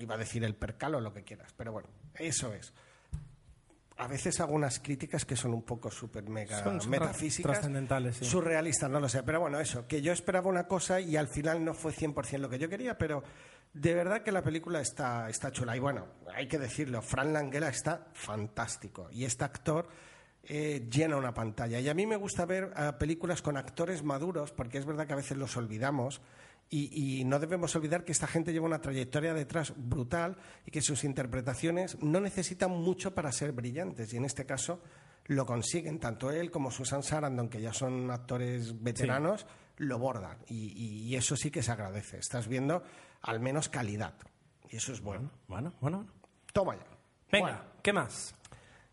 [0.00, 2.72] iba a decir el percal o lo que quieras, pero bueno, Eso es.
[4.00, 7.52] A veces hago unas críticas que son un poco súper mega Son- metafísicas.
[7.52, 8.24] trascendentales, sí.
[8.24, 9.22] Surrealistas, no lo sé.
[9.22, 12.48] Pero bueno, eso, que yo esperaba una cosa y al final no fue 100% lo
[12.48, 13.22] que yo quería, pero
[13.74, 15.76] de verdad que la película está, está chula.
[15.76, 19.08] Y bueno, hay que decirlo, Fran Langella está fantástico.
[19.12, 19.86] Y este actor
[20.44, 21.78] eh, llena una pantalla.
[21.78, 25.16] Y a mí me gusta ver películas con actores maduros, porque es verdad que a
[25.16, 26.22] veces los olvidamos.
[26.72, 30.80] Y, y no debemos olvidar que esta gente lleva una trayectoria detrás brutal y que
[30.80, 34.12] sus interpretaciones no necesitan mucho para ser brillantes.
[34.14, 34.80] Y en este caso
[35.26, 35.98] lo consiguen.
[35.98, 39.46] Tanto él como Susan Sarandon, que ya son actores veteranos,
[39.76, 40.38] lo bordan.
[40.48, 42.18] Y, eso sí que se agradece.
[42.18, 42.82] Estás viendo
[43.22, 44.14] al menos calidad.
[44.68, 45.30] Y eso es bueno.
[45.48, 46.06] Bueno, bueno.
[46.52, 46.86] Toma ya.
[47.30, 48.34] Venga, Bueno, ¿qué más?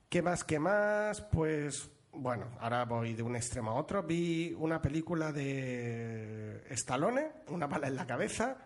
[0.10, 0.44] ¿Qué más?
[0.44, 1.22] ¿Qué más?
[1.22, 4.04] Pues bueno, ahora voy de un extremo a otro.
[4.04, 8.58] Vi una película de Stallone, una bala en la cabeza,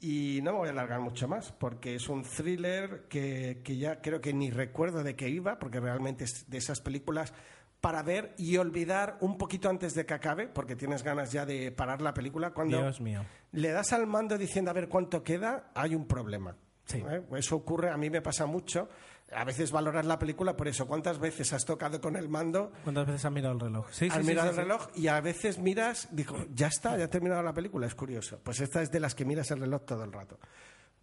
[0.00, 4.00] y no me voy a alargar mucho más, porque es un thriller que, que ya
[4.00, 7.32] creo que ni recuerdo de qué iba, porque realmente es de esas películas
[7.80, 11.72] para ver y olvidar un poquito antes de que acabe, porque tienes ganas ya de
[11.72, 12.50] parar la película.
[12.50, 13.24] Cuando Dios mío.
[13.52, 16.56] le das al mando diciendo a ver cuánto queda, hay un problema.
[16.84, 17.02] Sí.
[17.08, 17.22] ¿Eh?
[17.36, 18.88] Eso ocurre, a mí me pasa mucho.
[19.32, 20.86] A veces valoras la película por eso.
[20.86, 22.72] ¿Cuántas veces has tocado con el mando?
[22.82, 23.86] ¿Cuántas veces has mirado el reloj?
[23.90, 27.04] Sí, has sí, mirado sí, el reloj y a veces miras, digo, ya está, ya
[27.04, 27.86] ha terminado la película.
[27.86, 28.40] Es curioso.
[28.42, 30.38] Pues esta es de las que miras el reloj todo el rato.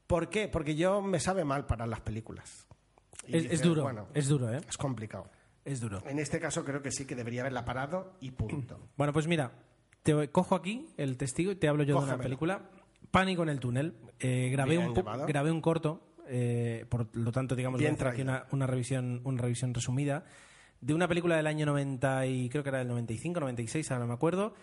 [0.07, 0.47] ¿Por qué?
[0.47, 2.67] Porque yo me sabe mal para las películas.
[3.25, 4.61] Y Es, dices, es duro, Bueno, es duro, ¿eh?
[4.67, 5.29] es complicado.
[5.63, 6.01] Es duro.
[6.05, 8.79] En este caso creo que sí que debería haberla parado y punto.
[8.97, 9.51] Bueno, pues mira,
[10.03, 12.69] te cojo aquí el testigo y te hablo yo de una película.
[13.11, 13.95] Pánico en el túnel.
[14.19, 18.45] Eh, grabé, Bien un, grabé un corto, eh, por lo tanto, digamos, Bien aquí una,
[18.51, 20.25] una revisión, una revisión resumida
[20.81, 24.07] de una película del año 90 y creo que era del 95, 96, ahora no
[24.07, 24.53] me acuerdo.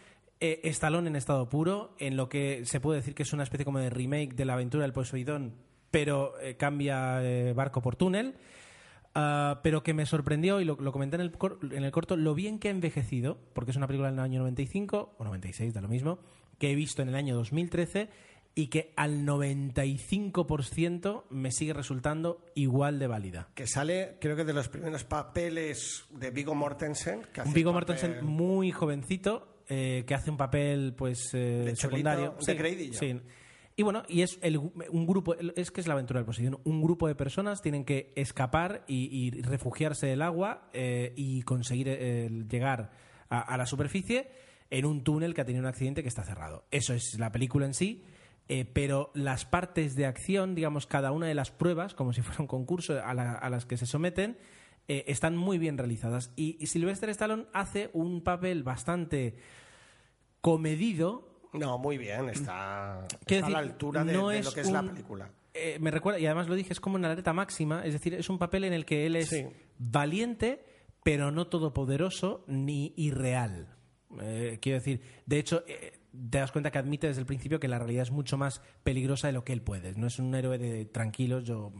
[0.40, 3.64] Eh, Stallone en estado puro, en lo que se puede decir que es una especie
[3.64, 5.54] como de remake de la aventura del Poseidón,
[5.90, 8.34] pero eh, cambia eh, barco por túnel.
[9.16, 12.16] Ah, pero que me sorprendió y lo, lo comenté en el, cor- en el corto,
[12.16, 15.80] lo bien que ha envejecido, porque es una película del año 95 o 96, da
[15.80, 16.18] lo mismo,
[16.58, 18.08] que he visto en el año 2013
[18.56, 23.48] y que al 95% me sigue resultando igual de válida.
[23.54, 27.22] Que sale, creo que de los primeros papeles de Vigo Mortensen.
[27.32, 31.30] Que hace Un Viggo el papel- Mortensen muy jovencito, eh, que hace un papel pues
[31.34, 31.78] eh, De cholito,
[32.10, 32.34] secundario.
[32.46, 32.98] de creidillo.
[32.98, 33.20] sí.
[33.76, 36.60] Y bueno, y es el, un grupo, es que es la aventura del Poseidón.
[36.62, 41.88] Un grupo de personas tienen que escapar y, y refugiarse del agua eh, y conseguir
[41.88, 42.92] eh, llegar
[43.28, 44.30] a, a la superficie
[44.70, 46.66] en un túnel que ha tenido un accidente que está cerrado.
[46.70, 48.04] Eso es la película en sí.
[48.48, 52.40] Eh, pero las partes de acción, digamos, cada una de las pruebas, como si fuera
[52.42, 54.36] un concurso a, la- a las que se someten,
[54.86, 56.30] eh, están muy bien realizadas.
[56.36, 59.36] Y, y Sylvester Stallone hace un papel bastante
[60.40, 64.60] comedido, No, muy bien, está, está a la altura de, no de es lo que
[64.60, 65.30] es la película.
[65.54, 68.28] eh, me recuerda, y además lo dije, es como una alerta máxima, es decir, es
[68.28, 69.46] un papel en el que él es Sí.
[69.78, 70.64] valiente,
[71.02, 73.68] pero no todopoderoso ni irreal.
[74.60, 75.64] Quiero decir, de hecho,
[76.30, 79.26] te das cuenta que admite desde el principio que la realidad es mucho más peligrosa
[79.28, 79.94] de lo que él puede.
[79.94, 81.72] No es un héroe de tranquilos, yo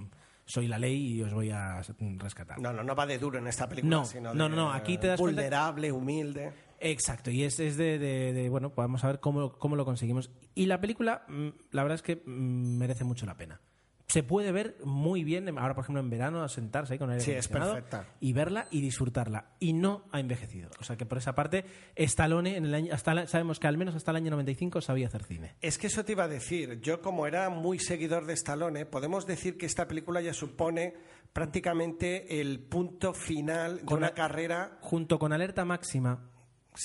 [0.47, 1.81] soy la ley y os voy a
[2.19, 2.59] rescatar.
[2.61, 4.99] No, no, no va de duro en esta película, No, sino no, de no, aquí
[4.99, 6.53] te das cuenta- vulnerable, humilde.
[6.81, 10.31] Exacto, y es, es de, de- de, bueno, vamos a ver cómo, cómo lo conseguimos.
[10.55, 13.61] Y la película, mm, la verdad es que mm, merece mucho la pena.
[14.07, 17.21] Se puede ver muy bien, ahora por ejemplo en verano, a sentarse ahí con el
[17.21, 18.07] Sí, es perfecta.
[18.21, 19.53] y verla y disfrutarla.
[19.59, 20.71] Y no ha envejecido.
[20.79, 21.65] O sea que por esa parte,
[21.97, 25.25] Stallone, en el año, hasta sabemos que al menos hasta el año 95 sabía hacer
[25.25, 25.57] cine.
[25.61, 26.81] Es que eso te iba a decir.
[26.81, 30.95] Yo, como era muy seguidor de Stallone, podemos decir que esta película ya supone
[31.33, 34.79] prácticamente el punto final de una carrera.
[34.81, 36.31] Junto con Alerta Máxima,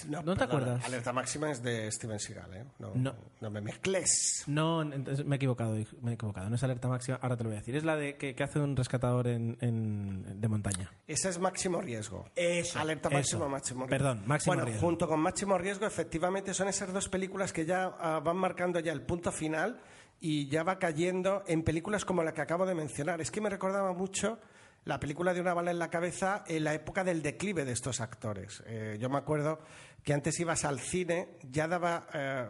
[0.07, 0.83] No, ¿No te acuerdas?
[0.85, 2.65] Alerta máxima es de Steven Seagal, ¿eh?
[2.77, 3.15] No, No.
[3.41, 4.43] no me mezcles.
[4.45, 6.47] No, entonces me he equivocado, me he equivocado.
[6.49, 7.75] No es alerta máxima, ahora te lo voy a decir.
[7.75, 10.91] Es la de que, que hace un rescatador en, en- de montaña.
[11.07, 12.29] Ese es máximo riesgo.
[12.35, 13.17] Eso, Alerta eso.
[13.17, 13.97] máximo, máximo riesgo.
[13.97, 14.85] Perdón, máximo bueno, riesgo.
[14.87, 18.91] junto con máximo riesgo, efectivamente, son esas dos películas que ya ah, van marcando ya
[18.91, 19.81] el punto final
[20.21, 23.21] y ya va cayendo en películas como la que acabo de mencionar.
[23.21, 24.37] Es que me recordaba mucho
[24.86, 28.01] la película de una bala en la cabeza en la época del declive de estos
[28.01, 28.63] actores.
[28.65, 29.59] Eh, yo me acuerdo
[30.03, 32.07] que antes ibas al cine, ya daba...
[32.13, 32.47] eh,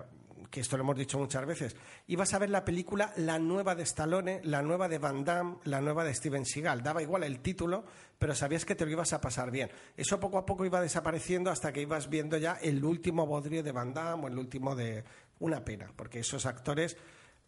[0.50, 1.76] que esto lo hemos dicho muchas veces,
[2.08, 5.80] ibas a ver la película, la nueva de Stallone, la nueva de Van Damme, la
[5.80, 6.82] nueva de Steven Seagal.
[6.82, 7.86] Daba igual el título,
[8.18, 9.70] pero sabías que te lo ibas a pasar bien.
[9.96, 13.72] Eso poco a poco iba desapareciendo hasta que ibas viendo ya el último bodrio de
[13.72, 15.04] Van Damme o el último de...
[15.42, 16.98] Una pena, porque esos actores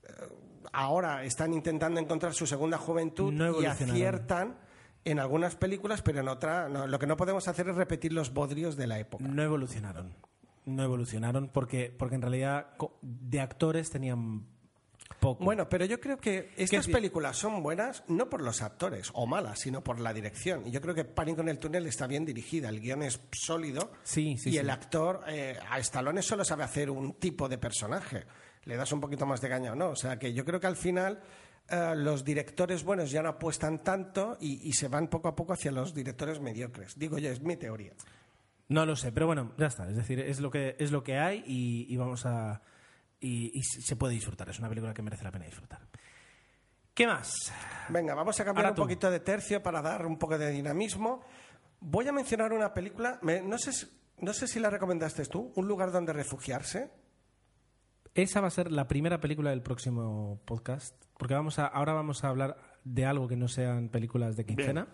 [0.03, 0.11] eh,
[0.71, 4.55] ahora están intentando encontrar su segunda juventud No y aciertan
[5.05, 6.87] en algunas películas, pero en otra no.
[6.87, 9.23] Lo que no podemos hacer es repetir los bodrios de la época.
[9.27, 10.13] No evolucionaron.
[10.65, 12.67] No evolucionaron porque, porque en realidad
[13.01, 14.45] de actores tenían
[15.19, 15.43] poco.
[15.43, 19.59] Bueno, pero yo creo que estas películas son buenas no por los actores o malas,
[19.59, 20.67] sino por la dirección.
[20.67, 23.91] Y yo creo que Pánico en el túnel está bien dirigida, el guion es sólido
[24.03, 24.57] Sí, sí, y sí.
[24.57, 28.25] el actor, eh, a Stallone solo sabe hacer un tipo de personaje.
[28.65, 29.89] Le das un poquito más de caña o no.
[29.89, 31.19] O sea que yo creo que al final
[31.69, 35.53] eh, los directores buenos ya no apuestan tanto y, y se van poco a poco
[35.53, 36.97] hacia los directores mediocres.
[36.97, 37.93] Digo yo, es mi teoría.
[38.67, 39.89] No lo sé, pero bueno, ya está.
[39.89, 42.61] Es decir, es lo que, es lo que hay y, y vamos a.
[43.19, 44.49] Y, y se puede disfrutar.
[44.49, 45.81] Es una película que merece la pena disfrutar.
[46.93, 47.33] ¿Qué más?
[47.89, 48.81] Venga, vamos a cambiar Ahora un tú.
[48.83, 51.21] poquito de tercio para dar un poco de dinamismo.
[51.79, 53.87] Voy a mencionar una película, me- no, sé, si-
[54.19, 56.91] no sé si la recomendaste tú, Un lugar donde refugiarse.
[58.15, 62.23] Esa va a ser la primera película del próximo podcast, porque vamos a, ahora vamos
[62.23, 64.87] a hablar de algo que no sean películas de quincena.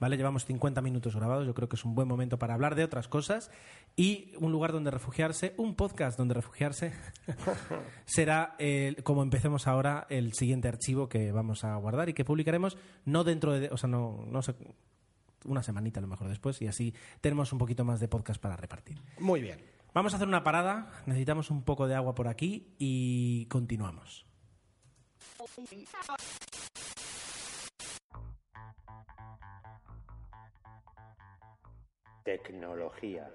[0.00, 0.16] ¿Vale?
[0.16, 3.06] Llevamos 50 minutos grabados, yo creo que es un buen momento para hablar de otras
[3.06, 3.52] cosas.
[3.94, 6.92] Y un lugar donde refugiarse, un podcast donde refugiarse,
[8.04, 12.76] será, el- como empecemos ahora, el siguiente archivo que vamos a guardar y que publicaremos
[13.04, 13.68] no dentro de.
[13.70, 14.56] O sea, no, no sé,
[15.44, 18.56] una semanita a lo mejor después, y así tenemos un poquito más de podcast para
[18.56, 19.00] repartir.
[19.20, 19.60] Muy bien.
[19.94, 24.26] Vamos a hacer una parada, necesitamos un poco de agua por aquí y continuamos.
[32.24, 33.30] Tecnología.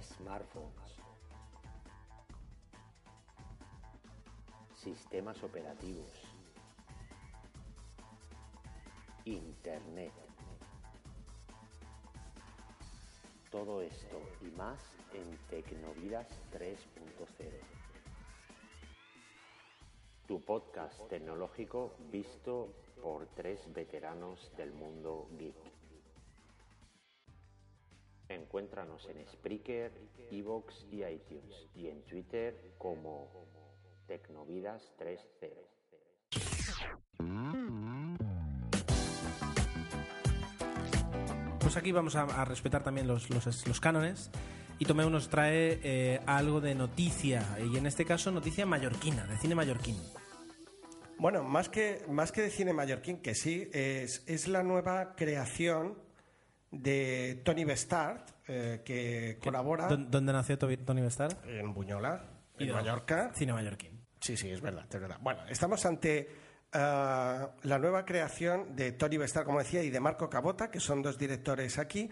[0.00, 0.96] Smartphones.
[4.74, 6.10] Sistemas operativos.
[9.24, 10.31] Internet.
[13.52, 14.80] Todo esto y más
[15.12, 17.50] en Tecnovidas 3.0.
[20.26, 22.72] Tu podcast tecnológico visto
[23.02, 25.54] por tres veteranos del mundo geek.
[28.30, 29.92] Encuéntranos en Spreaker,
[30.30, 33.28] Evox y iTunes y en Twitter como
[34.06, 37.91] Tecnovidas 3.0.
[41.76, 44.30] Aquí vamos a, a respetar también los, los, los cánones
[44.78, 49.36] y Tomeu nos trae eh, algo de noticia y en este caso noticia mallorquina, de
[49.38, 49.96] cine mallorquín.
[51.18, 55.96] Bueno, más que, más que de cine mallorquín, que sí, es, es la nueva creación
[56.72, 61.36] de Tony Bestard, eh, que colabora ¿Dó- ¿Dónde nació To- Tony Bestard?
[61.48, 62.24] en Buñola,
[62.58, 63.30] en Mallorca.
[63.34, 64.00] Cine mallorquín.
[64.20, 65.18] Sí, sí, es verdad, es verdad.
[65.20, 66.28] Bueno, estamos ante
[66.72, 71.02] ah, la nueva creación de Tony Bestar, como decía, y de Marco Cabota, que son
[71.02, 72.08] dos directores aquí,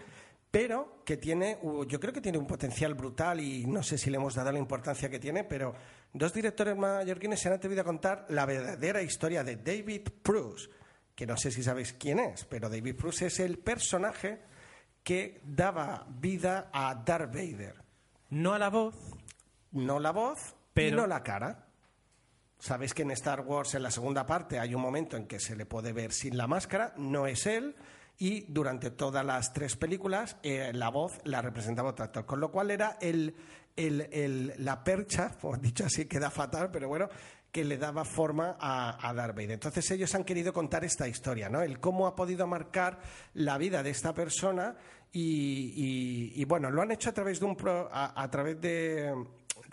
[0.49, 4.17] pero que tiene, yo creo que tiene un potencial brutal y no sé si le
[4.17, 5.73] hemos dado la importancia que tiene, pero
[6.13, 10.69] dos directores mallorquines se han atrevido a contar la verdadera historia de David Bruce,
[11.15, 14.41] que no sé si sabéis quién es, pero David Bruce es el personaje
[15.03, 17.75] que daba vida a Darth Vader.
[18.29, 18.95] No a la voz,
[19.71, 21.65] No la voz, Pero- y no la cara.
[22.63, 25.55] Sabéis que en Star Wars, en la segunda parte, hay un momento en que se
[25.55, 27.75] le puede ver sin la máscara, no es él,
[28.19, 32.51] y durante todas las tres películas eh, la voz la representaba otro actor, con lo
[32.51, 33.35] cual era el,
[33.75, 37.09] el- el- la percha, por dicho así, queda fatal, pero bueno,
[37.51, 39.51] que le daba forma a, a Darth Vader.
[39.53, 41.61] Entonces ellos han querido contar esta historia, ¿no?
[41.63, 42.99] El cómo ha podido marcar
[43.33, 44.75] la vida de esta persona
[45.13, 49.13] y, bueno, lo han hecho a través de un pro- a través de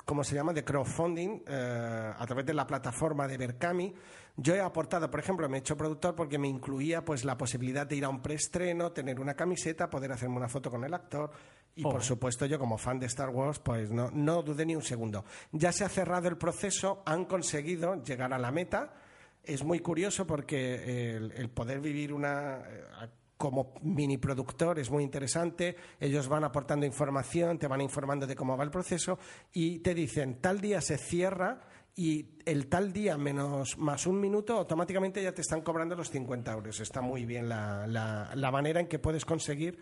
[0.05, 0.53] ¿cómo se llama?
[0.53, 3.95] de crowdfunding eh, a través de la plataforma de Berkami.
[4.37, 7.87] Yo he aportado, por ejemplo, me he hecho productor porque me incluía pues la posibilidad
[7.87, 11.31] de ir a un preestreno, tener una camiseta, poder hacerme una foto con el actor
[11.75, 12.07] y por Joder.
[12.07, 15.25] supuesto yo como fan de Star Wars pues no, no dudé ni un segundo.
[15.53, 18.95] Ya se ha cerrado el proceso, han conseguido llegar a la meta.
[19.43, 23.09] Es muy curioso porque el, el poder vivir una eh,
[23.39, 25.75] como mini productor es muy interesante.
[25.99, 29.19] Ellos van aportando información, te van informando de cómo va el proceso
[29.53, 31.61] y te dicen tal día se cierra
[31.95, 36.53] y el tal día menos más un minuto automáticamente ya te están cobrando los 50
[36.53, 36.79] euros.
[36.81, 39.79] Está muy bien la, la- la manera en que puedes conseguir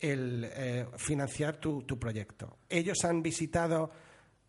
[0.00, 2.58] el eh, financiar tu, tu proyecto.
[2.68, 3.90] Ellos han visitado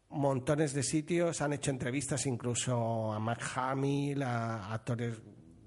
[0.10, 5.20] montones de sitios, han hecho entrevistas incluso a Mark Hamill, a actores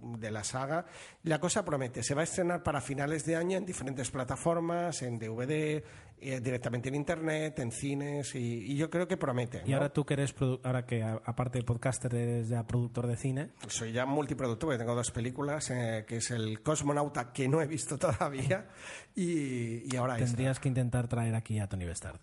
[0.02, 0.84] de la saga.
[1.22, 5.18] La cosa promete, se va a estrenar para finales de año en diferentes plataformas, en
[5.18, 5.82] DVD,
[6.24, 9.62] eh, directamente en internet, en cines, y, y yo creo que promete.
[9.66, 13.16] Y ahora tú que eres, ahora que a- aparte de podcaster eres ya productor de
[13.16, 17.60] cine, Soy ya multiproductor, porque tengo dos películas, eh, que es El Cosmonauta, que no
[17.60, 18.66] he visto todavía,
[19.16, 20.26] y, y ahora esta.
[20.26, 22.20] tendrías que intentar traer aquí a Tony Bestard.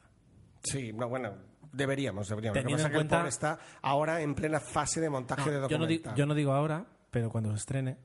[0.64, 1.34] Sí, no, bueno,
[1.72, 2.58] deberíamos, deberíamos.
[2.58, 5.10] Lo que Teniendo pasa en que el cuenta- pobre está ahora en plena fase de
[5.10, 6.16] montaje de yo, no documental.
[6.16, 7.98] yo no digo ahora, pero cuando se estrene,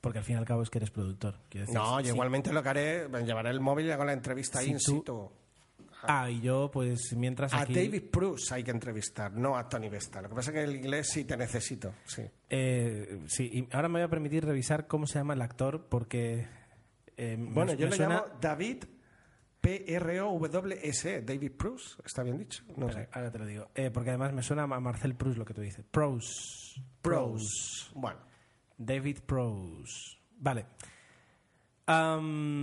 [0.00, 1.36] porque al fin y al cabo es que eres productor.
[1.50, 4.60] Decir, No, sí, yo igualmente lo que haré, llevaré el móvil y hago la entrevista
[4.60, 5.30] Si in tú- situ.
[6.02, 7.74] Ah, y yo, pues mientras A aquí...
[7.74, 10.22] David Bruce hay que entrevistar, no a Tony Vesta.
[10.22, 11.92] Lo que pasa es que el inglés sí te necesito.
[12.06, 12.22] Sí.
[12.48, 16.46] Eh, sí, y ahora me voy a permitir revisar cómo se llama el actor porque...
[17.18, 18.84] eh, me- Bueno, yo me le suena- llamo David
[19.60, 21.22] P-R-O-W-S.
[21.22, 21.96] David Bruce.
[22.04, 22.62] ¿Está bien dicho?
[22.76, 23.10] No Espera, sé.
[23.12, 23.68] ahora te lo digo.
[23.74, 25.84] Eh, porque además me suena a Marcel Proust lo que tú dices.
[25.90, 26.78] Proust.
[27.02, 27.90] Bruce.
[27.94, 28.18] Bueno,
[28.80, 30.18] David Proust.
[30.38, 30.66] Vale.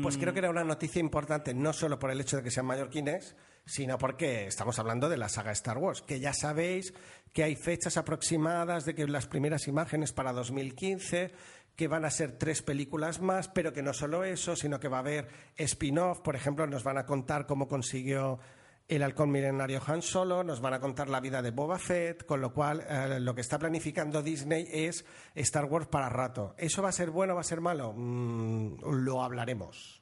[0.01, 2.65] Pues creo que era una noticia importante, no solo por el hecho de que sean
[2.65, 6.93] mallorquines, sino porque estamos hablando de la saga Star Wars, que ya sabéis
[7.33, 11.33] que hay fechas aproximadas de que las primeras imágenes para 2015,
[11.75, 14.97] que van a ser tres películas más, pero que no solo eso, sino que va
[14.97, 18.39] a haber spin-off, por ejemplo, nos van a contar cómo consiguió
[18.87, 22.39] el halcón milenario Han Solo, nos van a contar la vida de Boba Fett, con
[22.39, 26.55] lo cual eh, lo que está planificando Disney es Star Wars para rato.
[26.57, 27.93] ¿Eso va a ser bueno o va a ser malo?
[27.95, 30.01] Mm, lo hablaremos.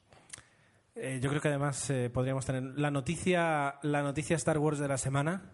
[0.94, 4.88] eh, yo creo que además eh, podríamos tener la noticia, la noticia Star Wars de
[4.88, 5.52] la semana,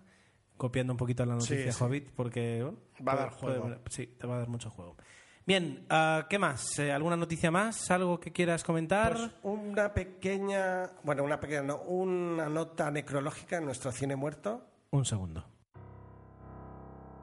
[0.58, 1.82] copiando un poquito la noticia sí.
[1.84, 3.62] Hobbit, porque bueno, Va a puede- dar juego.
[3.62, 4.96] puede- sí, te va a dar mucho juego.
[5.44, 6.78] Bien, ah, ¿qué más?
[6.78, 7.90] Eh, ¿Alguna noticia más?
[7.90, 9.14] ¿Algo que quieras comentar?
[9.14, 14.64] Pues una pequeña, bueno, una pequeña, no, una nota necrológica en nuestro cine muerto.
[14.90, 15.44] Un segundo.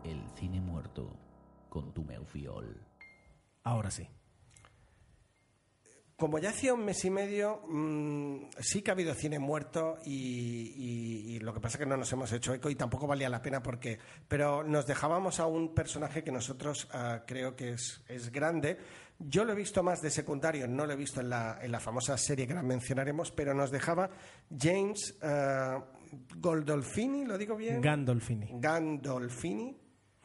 [0.03, 1.15] El cine muerto
[1.69, 2.85] con tu Meufiol.
[3.63, 4.09] Ahora sí.
[6.19, 10.11] Como ya hacía un mes y medio, mm, sí que ha habido cine muerto y,
[10.75, 13.29] y- y lo que pasa es que no nos hemos hecho eco y tampoco valía
[13.29, 13.97] la pena porque,
[14.27, 18.77] pero nos dejábamos a un personaje que nosotros ah, creo que es, es grande.
[19.17, 21.79] Yo lo he visto más de secundario, no lo he visto en la, en la
[21.79, 24.09] famosa serie que ahora mencionaremos, pero nos dejaba
[24.57, 25.83] James ah,
[26.37, 27.81] Goldolfini, ¿lo digo bien?
[27.81, 28.47] Gandolfini.
[28.59, 29.75] Gandolfini.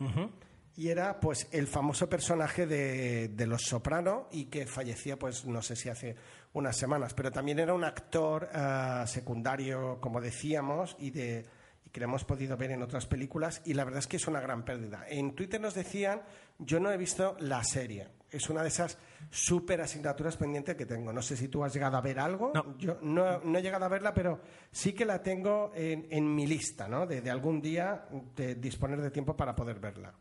[0.01, 0.31] Ujú.
[0.77, 5.63] Y era pues el famoso personaje de, de Los Soprano y que fallecía pues no
[5.63, 6.17] sé si hace
[6.53, 11.47] unas semanas, pero también era un actor ah, secundario, como decíamos, y de
[11.85, 14.27] y que lo hemos podido ver en otras películas y la verdad es que es
[14.27, 15.05] una gran pérdida.
[15.09, 16.23] En Twitter nos decían,
[16.59, 18.09] yo no he visto la serie.
[18.31, 18.99] Es una de esas
[19.31, 21.13] súper asignaturas pendientes que tengo.
[21.13, 22.53] No sé si tú has llegado a ver algo.
[22.55, 22.77] No.
[22.79, 24.41] Yo no, no he llegado a verla, pero
[24.73, 27.07] sí que la tengo en, en mi lista, ¿no?
[27.07, 30.15] De, de algún día de disponer de tiempo para poder verla.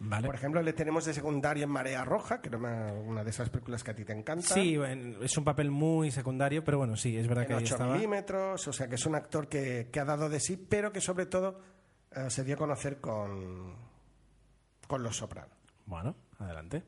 [0.00, 0.26] Vale.
[0.26, 3.50] Por ejemplo, le tenemos de secundario en Marea Roja, que era una, una de esas
[3.50, 4.54] películas que a ti te encanta.
[4.54, 7.64] Sí, bueno, es un papel muy secundario, pero bueno, sí, es verdad en que ahí
[7.64, 7.94] 8 estaba.
[7.94, 11.00] milímetros, o sea que es un actor que, que ha dado de sí, pero que
[11.00, 11.60] sobre todo
[12.12, 13.74] eh, se dio a conocer con,
[14.86, 15.52] con Los Soprano.
[15.86, 16.84] Bueno, adelante.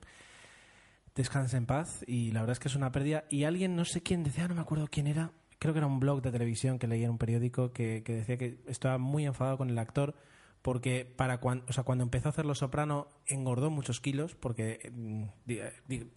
[1.15, 3.25] Descansa en paz y la verdad es que es una pérdida.
[3.29, 5.99] Y alguien, no sé quién decía, no me acuerdo quién era, creo que era un
[5.99, 9.59] blog de televisión que leía en un periódico que, que decía que estaba muy enfadado
[9.59, 10.15] con el actor
[10.63, 14.91] porque para cuando, o sea, cuando empezó a hacer Los Soprano engordó muchos kilos porque,
[14.93, 16.11] mm, di- di-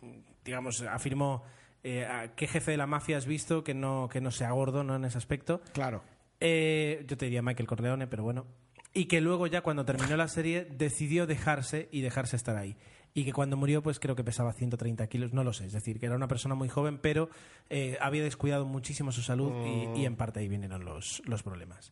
[0.43, 1.43] digamos, afirmó
[1.83, 4.83] eh, a qué jefe de la mafia has visto que no, que no sea gordo
[4.83, 4.95] ¿no?
[4.95, 5.61] en ese aspecto.
[5.73, 6.01] Claro.
[6.39, 8.45] Eh, yo te diría Michael Corleone, pero bueno.
[8.93, 12.75] Y que luego ya cuando terminó la serie decidió dejarse y dejarse estar ahí.
[13.15, 15.65] Y que cuando murió, pues creo que pesaba 130 kilos, no lo sé.
[15.65, 17.29] Es decir, que era una persona muy joven, pero
[17.69, 19.51] eh, había descuidado muchísimo su salud
[19.95, 21.91] y, y en parte ahí vinieron los, los problemas.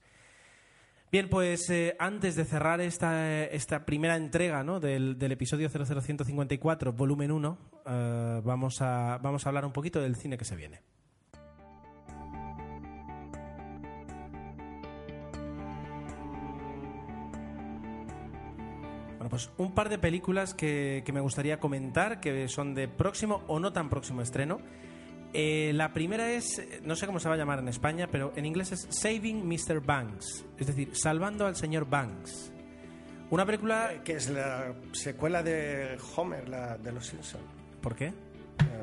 [1.11, 4.79] Bien, pues eh, antes de cerrar esta, esta primera entrega ¿no?
[4.79, 10.15] del, del episodio 00154, volumen 1, eh, vamos, a, vamos a hablar un poquito del
[10.15, 10.79] cine que se viene.
[19.17, 23.43] Bueno, pues un par de películas que, que me gustaría comentar, que son de próximo
[23.47, 24.61] o no tan próximo estreno.
[25.33, 28.45] Eh, la primera es, no sé cómo se va a llamar en España, pero en
[28.45, 29.79] inglés es Saving Mr.
[29.79, 32.51] Banks, es decir, Salvando al señor Banks.
[33.29, 33.93] Una película...
[33.93, 37.43] Eh, Que es la secuela de Homer, la de Los Simpsons.
[37.81, 38.13] ¿Por qué?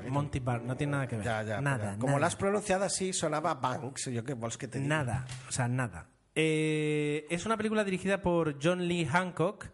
[0.09, 1.25] Monty Bar, no tiene nada que ver.
[1.25, 1.61] Ya, ya.
[1.61, 1.97] nada.
[1.97, 2.21] Como nada.
[2.21, 4.07] la has pronunciado así, sonaba Banks.
[4.07, 4.89] Yo qué vols que te digo.
[4.89, 6.09] Nada, o sea, nada.
[6.35, 9.67] Eh, es una película dirigida por John Lee Hancock.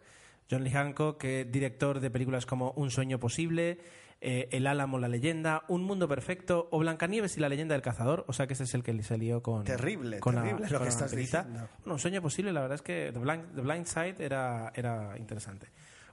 [0.49, 3.79] John Lee Hancock, eh, director de películas como Un sueño posible,
[4.27, 8.25] eh, El Álamo, la leyenda, Un mundo perfecto o Blancanieves y la leyenda del cazador.
[8.27, 9.63] O sea que ese es el que le salió con.
[9.63, 11.69] Terrible, con la- terrible lo con que la estás diciendo.
[11.79, 15.15] Bueno, Un sueño posible, la verdad es que The Blind, The Blind Side era, era
[15.17, 15.67] interesante.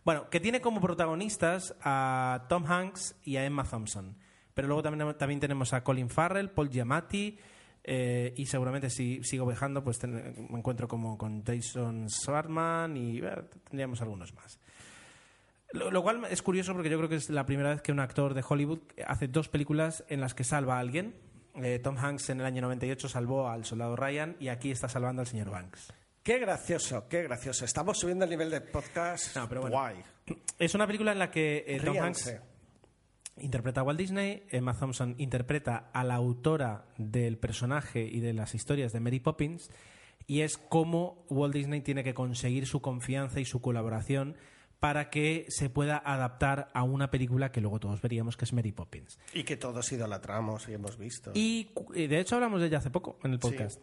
[0.05, 4.17] Bueno, que tiene como protagonistas a Tom Hanks y a Emma Thompson.
[4.53, 7.39] Pero luego también, también tenemos a Colin Farrell, Paul Giamatti
[7.85, 13.19] eh, y seguramente si sigo viajando pues ten- me encuentro como con Jason Schwartzman y
[13.21, 13.31] eh,
[13.69, 14.59] tendríamos algunos más.
[15.73, 18.01] Lo, lo cual es curioso porque yo creo que es la primera vez que un
[18.01, 21.14] actor de Hollywood hace dos películas en las que salva a alguien.
[21.55, 25.20] Eh, Tom Hanks en el año 98 salvó al soldado Ryan y aquí está salvando
[25.20, 25.93] al señor Banks.
[26.23, 27.64] Qué gracioso, qué gracioso.
[27.64, 29.37] Estamos subiendo el nivel de podcast.
[29.37, 29.77] No, pero bueno.
[29.77, 29.97] Guay.
[30.59, 31.97] Es una película en la que eh, Tom.
[31.99, 32.41] Hanks
[33.39, 38.55] interpreta a Walt Disney, Emma Thompson interpreta a la autora del personaje y de las
[38.55, 39.70] historias de Mary Poppins,
[40.27, 44.37] y es cómo Walt Disney tiene que conseguir su confianza y su colaboración
[44.83, 48.72] para que se pueda adaptar a una película que luego todos veríamos que es Mary
[48.72, 49.16] Poppins.
[49.33, 51.30] Y que todos idolatramos y hemos visto.
[51.35, 53.80] Y y de hecho hablamos de ella hace poco en el podcast.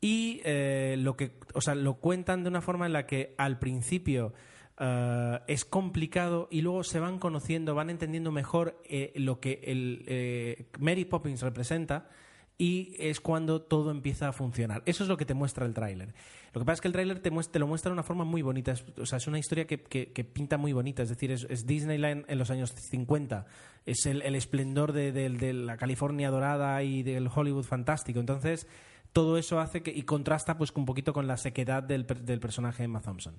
[0.00, 3.58] Y eh, lo que, o sea, lo cuentan de una forma en la que al
[3.58, 4.34] principio
[4.78, 10.04] eh, es complicado y luego se van conociendo, van entendiendo mejor eh, lo que el
[10.06, 12.08] eh, Mary Poppins representa
[12.58, 14.82] y es cuando todo empieza a funcionar.
[14.86, 16.14] Eso es lo que te muestra el tráiler.
[16.54, 18.40] Lo que pasa es que el tráiler te, te lo muestra de una forma muy
[18.40, 18.72] bonita.
[18.72, 21.02] Es, o sea, es una historia que, que- que pinta muy bonita.
[21.02, 23.44] Es decir, es, Disneyland en los años 50.
[23.84, 28.20] Es el, el esplendor de, de- la California dorada y del Hollywood fantástico.
[28.20, 28.66] Entonces,
[29.12, 29.90] todo eso hace que...
[29.90, 33.34] Y contrasta pues un poquito con la sequedad del, del personaje de Emma Thompson.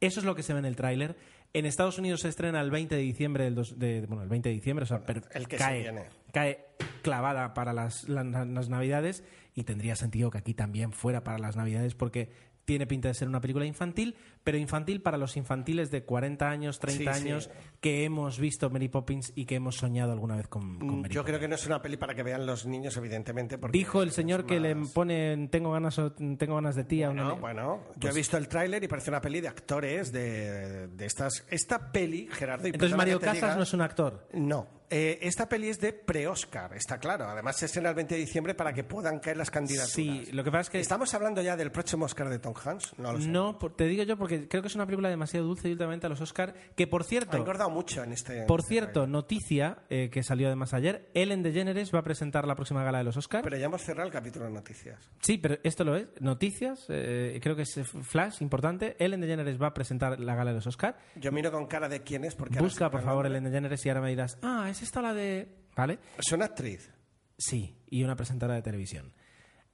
[0.00, 1.16] Eso es lo que se ve en el tráiler.
[1.54, 4.48] En Estados Unidos se estrena el 20 de diciembre del dos- de, bueno, el 20
[4.50, 6.04] de diciembre, o sea, per- el que se cae, viene.
[6.32, 6.66] cae
[7.02, 9.24] clavada para las, la- las Navidades
[9.54, 12.28] y tendría sentido que aquí también fuera para las Navidades porque
[12.64, 14.14] tiene pinta de ser una película infantil,
[14.44, 17.28] pero infantil para los infantiles de 40 años, 30 Sí, sí.
[17.28, 21.14] años que hemos visto Mary Poppins y que hemos soñado alguna vez con, con Mary
[21.14, 21.40] Yo creo Poppins.
[21.40, 23.58] que no es una peli para que vean los niños, evidentemente.
[23.58, 26.00] Porque Dijo el señor que le más- pone en tengo ganas,
[26.38, 28.88] tengo ganas de ti a una Bueno, bueno, yo Pues- he visto el tráiler y
[28.88, 31.44] parece una peli de actores de, de estas.
[31.50, 32.66] Esta peli, Gerardo.
[32.68, 34.26] y Entonces Mario Casas diga- no es un actor.
[34.32, 37.26] No, eh, esta peli es de pre-Oscar, está claro.
[37.28, 39.90] Además se estrena el 20 de diciembre para que puedan caer las candidaturas.
[39.92, 42.98] Sí, lo que pasa es que ¿Estamos hablando ya del próximo Oscar de Tom Hanks?
[42.98, 43.28] No lo sé.
[43.28, 46.08] no, te digo yo porque creo que es una película demasiado dulce y últimamente a
[46.10, 48.44] los Oscar, que por Ha cierto, engordado mucho en este.
[48.44, 52.54] Por este cierto, noticia eh, que salió además ayer, Ellen DeGeneres va a presentar la
[52.54, 53.44] próxima gala de los Oscars.
[53.44, 55.10] Pero ya hemos cerrado el capítulo de noticias.
[55.20, 58.96] sí, pero esto lo es, noticias, eh, creo que es eh, flash importante.
[58.98, 60.98] Ellen DeGeneres va a presentar la gala de los Oscars.
[61.16, 62.58] Yo miro con cara de quién es porque.
[62.58, 63.26] Busca, por favor.
[63.26, 65.48] Ellen DeGeneres y ahora me dirás, ah, ¿es esta la de...?
[65.76, 65.98] ¿Vale?
[66.18, 66.90] Es una actriz.
[67.36, 69.12] Sí, y una presentadora de televisión.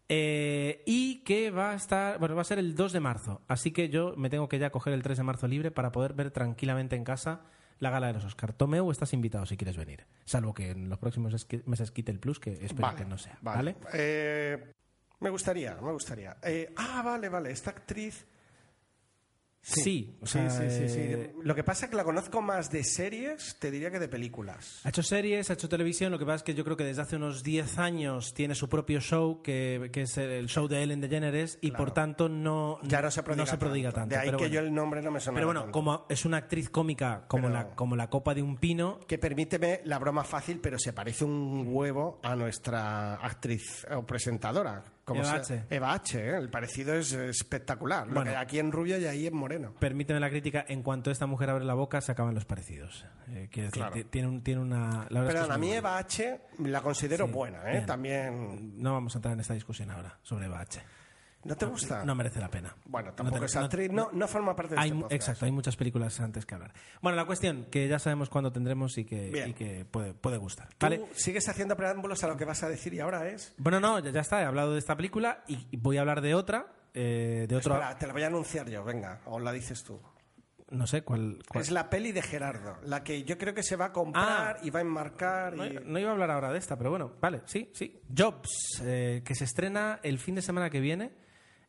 [0.08, 3.70] Eh, y que va a estar, bueno, va a ser el 2 de marzo, así
[3.70, 6.30] que yo me tengo que ya coger el 3 de marzo libre para poder ver
[6.30, 7.40] tranquilamente en casa
[7.78, 8.52] la gala de los Oscar.
[8.52, 11.32] Tomeu, estás invitado si quieres venir, salvo que en los próximos
[11.64, 13.76] meses quite el plus, que espero Vale, que no sea, Vale.
[13.82, 13.88] ¿vale?
[13.94, 14.72] Eh,
[15.20, 16.36] me gustaría, me gustaría.
[16.42, 17.50] Eh, ah, vale, vale.
[17.50, 18.26] Esta actriz.
[19.66, 20.98] Sí, o Sí, sea, sí, sí, sí.
[21.00, 24.08] eh, Lo que pasa es que la conozco más de series, te diría que de
[24.08, 24.80] películas.
[24.84, 27.00] Ha hecho series, ha hecho televisión, lo que pasa es que yo creo que desde
[27.00, 31.00] hace unos 10 años tiene su propio show, que, que es el show de Ellen
[31.00, 34.00] DeGeneres, y por tanto no, Ya no se prodiga, prodiga tanto.
[34.10, 34.14] tanto.
[34.14, 34.54] De ahí pero que bueno.
[34.54, 35.36] yo el nombre no me suena.
[35.36, 35.72] Pero bueno, tanto.
[35.72, 39.16] como es una actriz cómica como, Pero- la, como la copa de un pino, Que
[39.18, 44.84] permíteme la broma fácil, pero se parece un huevo a nuestra actriz o presentadora.
[45.04, 45.64] Como Eva sea- H.
[45.70, 46.18] Eva H.
[46.18, 46.36] ¿eh?
[46.36, 48.06] El parecido es espectacular.
[48.08, 48.30] Lo Bueno.
[48.30, 49.74] que aquí en rubio y ahí en moreno.
[49.78, 53.06] permíteme la crítica, en cuanto esta mujer abre la boca se acaban los parecidos.
[53.28, 53.92] Eh, quiero decir, Claro.
[53.94, 54.78] ti- tiene, un- tiene una...
[54.78, 55.78] la verdad es que Pero es a mí buena.
[55.78, 56.40] Eva H.
[56.58, 57.72] la considero Sí, buena, ¿eh?
[57.72, 57.86] bien.
[57.86, 58.82] También.
[58.82, 60.80] No vamos a entrar en esta discusión ahora sobre Bache.
[61.44, 62.04] ¿No te gusta?
[62.04, 62.74] No merece la pena.
[62.86, 63.90] Bueno, No tampoco te- es actriz.
[63.92, 65.12] No, no forma parte de Hay, este podcast.
[65.20, 66.72] exacto, hay muchas películas antes que hablar.
[67.02, 70.68] Bueno, la cuestión, que ya sabemos cuándo tendremos y que, y que puede, puede gustar.
[70.78, 71.04] Tú ¿Vale?
[71.14, 73.54] sigues haciendo preámbulos a lo que vas a decir y ahora es.
[73.58, 76.34] Bueno, no, ya, ya está, he hablado de esta película y voy a hablar de
[76.34, 77.74] otra, eh, de otro...
[77.74, 80.00] Espera, te la voy a anunciar yo, venga, o la dices tú.
[80.70, 81.38] No sé cuál...
[81.48, 84.58] cuál- Es la peli de Gerardo, la que yo creo que se va a comprar
[84.62, 85.54] y va a enmarcar.
[85.54, 85.78] No, y...
[85.84, 88.00] no iba a hablar ahora de esta, pero bueno, vale, sí, sí.
[88.16, 91.12] Jobs, eh, que se estrena el fin de semana que viene,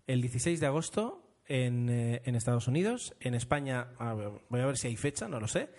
[0.08, 3.16] el 16 de agosto, en, eh, en Estados Unidos.
[3.20, 5.70] En España, a ver, voy a ver si hay fecha, no lo sé.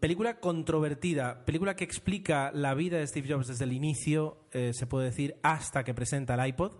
[0.00, 4.86] Película controvertida, película que explica la vida de Steve Jobs desde el inicio, eh, se
[4.86, 6.72] puede decir, hasta que presenta el iPod.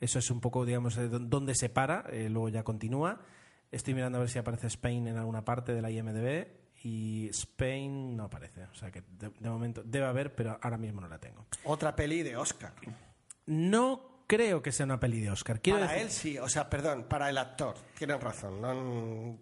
[0.00, 0.98] Eso es un poco, digamos,
[1.30, 3.20] dónde se para, eh, luego ya continúa.
[3.70, 6.46] Estoy mirando a ver si aparece Spain en alguna parte de la IMDB
[6.82, 8.64] y Spain no aparece.
[8.64, 11.46] O sea que de, de momento debe haber, pero ahora mismo no la tengo.
[11.64, 12.74] Otra peli de Oscar.
[13.46, 15.60] No creo que sea una peli de Oscar.
[15.60, 17.74] Quiero para decir él sí, o sea, perdón, para el actor.
[17.98, 18.60] Tienes razón.
[18.60, 19.38] no-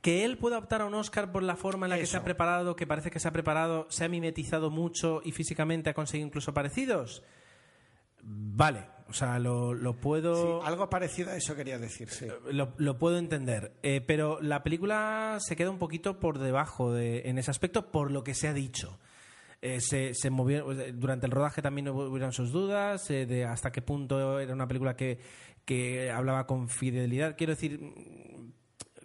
[0.00, 2.24] que él pueda optar a un Oscar por la forma en la que se ha
[2.24, 6.26] preparado, que parece que se ha preparado, se ha mimetizado mucho y físicamente ha conseguido
[6.26, 7.22] incluso parecidos.
[8.22, 10.60] Vale, o sea, lo, lo puedo...
[10.62, 12.26] sí, algo parecido a eso quería decir, sí.
[12.50, 17.28] Lo, lo puedo entender, eh, pero la película se queda un poquito por debajo de,
[17.28, 18.98] en ese aspecto por lo que se ha dicho.
[19.66, 23.80] Eh, se, se movieron, durante el rodaje también hubieron sus dudas eh, de hasta qué
[23.80, 25.18] punto era una película que,
[25.64, 27.34] que hablaba con fidelidad.
[27.34, 28.52] Quiero decir, mm,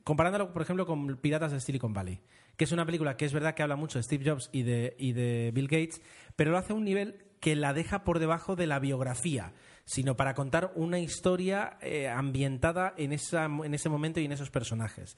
[0.03, 2.19] comparándolo, por ejemplo, con Piratas de Silicon Valley,
[2.57, 4.97] que es una película que es verdad que habla mucho de Steve Jobs y de,
[4.99, 6.01] y de Bill Gates,
[6.35, 9.53] pero lo hace a un nivel que la deja por debajo de la biografía,
[9.85, 14.51] sino para contar una historia eh, ambientada en, esa, en ese momento y en esos
[14.51, 15.15] personajes.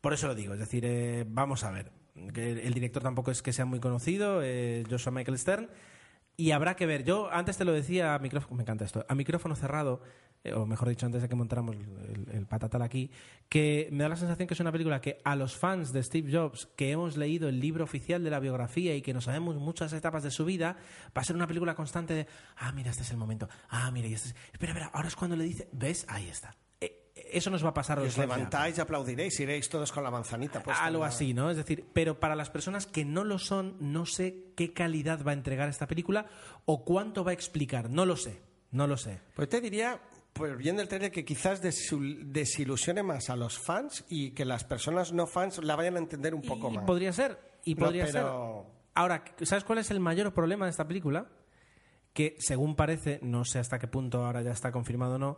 [0.00, 2.03] Por eso lo digo, es decir, vamos a ver.
[2.14, 5.70] El director tampoco es que sea muy conocido, eh, Joshua Michael Stern.
[6.36, 7.04] Y habrá que ver.
[7.04, 10.02] Yo antes te lo decía a micrófono, me encanta esto, a micrófono cerrado,
[10.42, 13.12] eh, o mejor dicho, antes de que montáramos el, el patatal aquí,
[13.48, 16.32] que me da la sensación que es una película que a los fans de Steve
[16.32, 19.92] Jobs, que hemos leído el libro oficial de la biografía y que no sabemos muchas
[19.92, 20.76] etapas de su vida,
[21.16, 24.08] va a ser una película constante de, ah, mira, este es el momento, ah, mira,
[24.08, 24.34] y este es...
[24.52, 26.04] Espera, espera, ahora es cuando le dice, ¿ves?
[26.08, 26.56] Ahí está.
[27.36, 30.62] Eso nos va a pasar Y os levantáis y aplaudiréis, iréis todos con la manzanita.
[30.80, 31.50] algo la- así, ¿no?
[31.50, 35.32] Es decir, pero para las personas que no lo son, no sé qué calidad va
[35.32, 36.26] a entregar esta película
[36.64, 37.90] o cuánto va a explicar.
[37.90, 39.20] No lo sé, no lo sé.
[39.34, 40.00] Pues te diría,
[40.32, 44.64] pues viendo el trailer, que quizás desil- desilusione más a los fans y que las
[44.64, 46.84] personas no fans la vayan a entender un poco y más.
[46.84, 48.74] podría ser, y No, podría pero- ser.
[48.96, 51.26] Ahora, ¿sabes cuál es el mayor problema de esta película?
[52.12, 55.36] Que según parece, no sé hasta qué punto ahora ya está confirmado o no,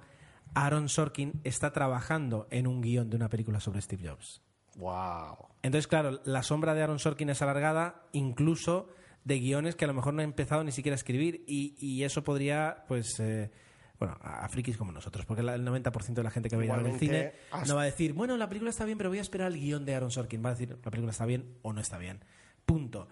[0.55, 4.43] Aaron Sorkin está trabajando en un guion de una película sobre Steve Jobs.
[4.77, 5.37] Wow.
[5.63, 8.89] Entonces, claro, la sombra de Aaron Sorkin es alargada, incluso
[9.25, 12.05] de guiones que a lo mejor no ha empezado ni siquiera a escribir, y, y
[12.05, 13.51] eso podría, pues, eh,
[13.99, 16.71] bueno, a, frikis como nosotros, porque el 90% de la gente que va a ir
[16.71, 18.99] a ver el Igualmente, cine has- no va a decir, bueno, la película está bien,
[18.99, 20.45] pero voy a esperar el guion de Aaron Sorkin.
[20.45, 22.21] Va a decir, la película está bien o no está bien.
[22.67, 23.09] Punto.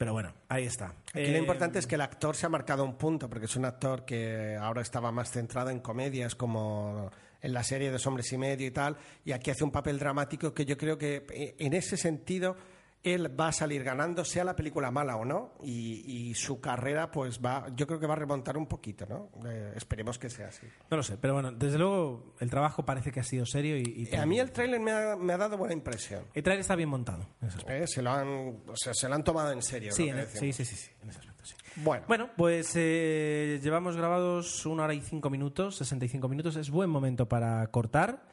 [0.00, 0.94] Pero bueno, ahí está.
[1.10, 3.54] Aquí Eh, lo importante es que el actor se ha marcado un punto, porque es
[3.56, 7.10] un actor que ahora estaba más centrado en comedias como
[7.42, 8.96] en la serie Dos Hombres y Medio y tal,
[9.26, 12.56] y aquí hace un papel dramático que yo creo que eh, en ese sentido
[13.02, 17.10] él va a salir ganando, sea la película mala o no, y, y su carrera
[17.10, 19.30] pues va, yo creo que va a remontar un poquito, ¿no?
[19.48, 20.66] Eh, esperemos que sea así.
[20.90, 24.08] No lo sé, pero bueno, desde luego el trabajo parece que ha sido serio y...
[24.10, 26.24] y A mí el tráiler me ha, me ha dado buena impresión.
[26.34, 27.26] el trailer está bien montado.
[27.68, 28.28] Eh, Se, lo han,
[28.68, 29.92] o sea, se lo han tomado en serio.
[29.92, 31.54] Sí, en- sí, sí, sí, sí, en ese aspecto, sí.
[31.76, 36.56] Bueno, Bueno, pues eh, llevamos grabados una hora y cinco minutos, 65 minutos.
[36.56, 38.28] Es buen momento para cortar.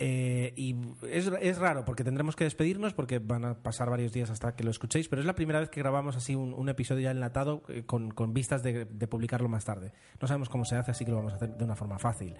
[0.00, 0.74] Eh, y
[1.08, 4.64] es, es raro porque tendremos que despedirnos porque van a pasar varios días hasta que
[4.64, 7.62] lo escuchéis, pero es la primera vez que grabamos así un, un episodio ya enlatado
[7.68, 9.92] eh, con, con vistas de, de publicarlo más tarde.
[10.20, 12.34] No sabemos cómo se hace, así que lo vamos a hacer de una forma fácil.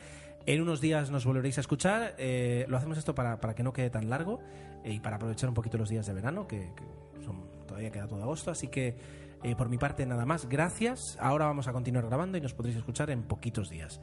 [0.47, 2.15] En unos días nos volveréis a escuchar.
[2.19, 4.41] eh, lo hacemos esto para, para que no quede tan largo
[4.83, 8.09] eh, y para aprovechar un poquito los días de verano, que, que son, todavía queda
[8.09, 8.51] todo agosto.
[8.51, 8.97] Así que
[9.45, 10.49] eh, por mi parte nada más.
[10.49, 11.17] Gracias.
[11.21, 14.01] Ahora vamos a continuar grabando y nos podréis escuchar en poquitos días.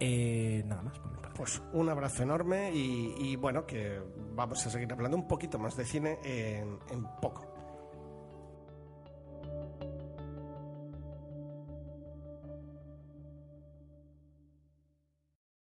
[0.00, 1.36] Eh, nada más por mi parte.
[1.36, 4.00] Pues un abrazo enorme y, bueno, que
[4.34, 7.53] vamos a seguir hablando un poquito más de cine en poco.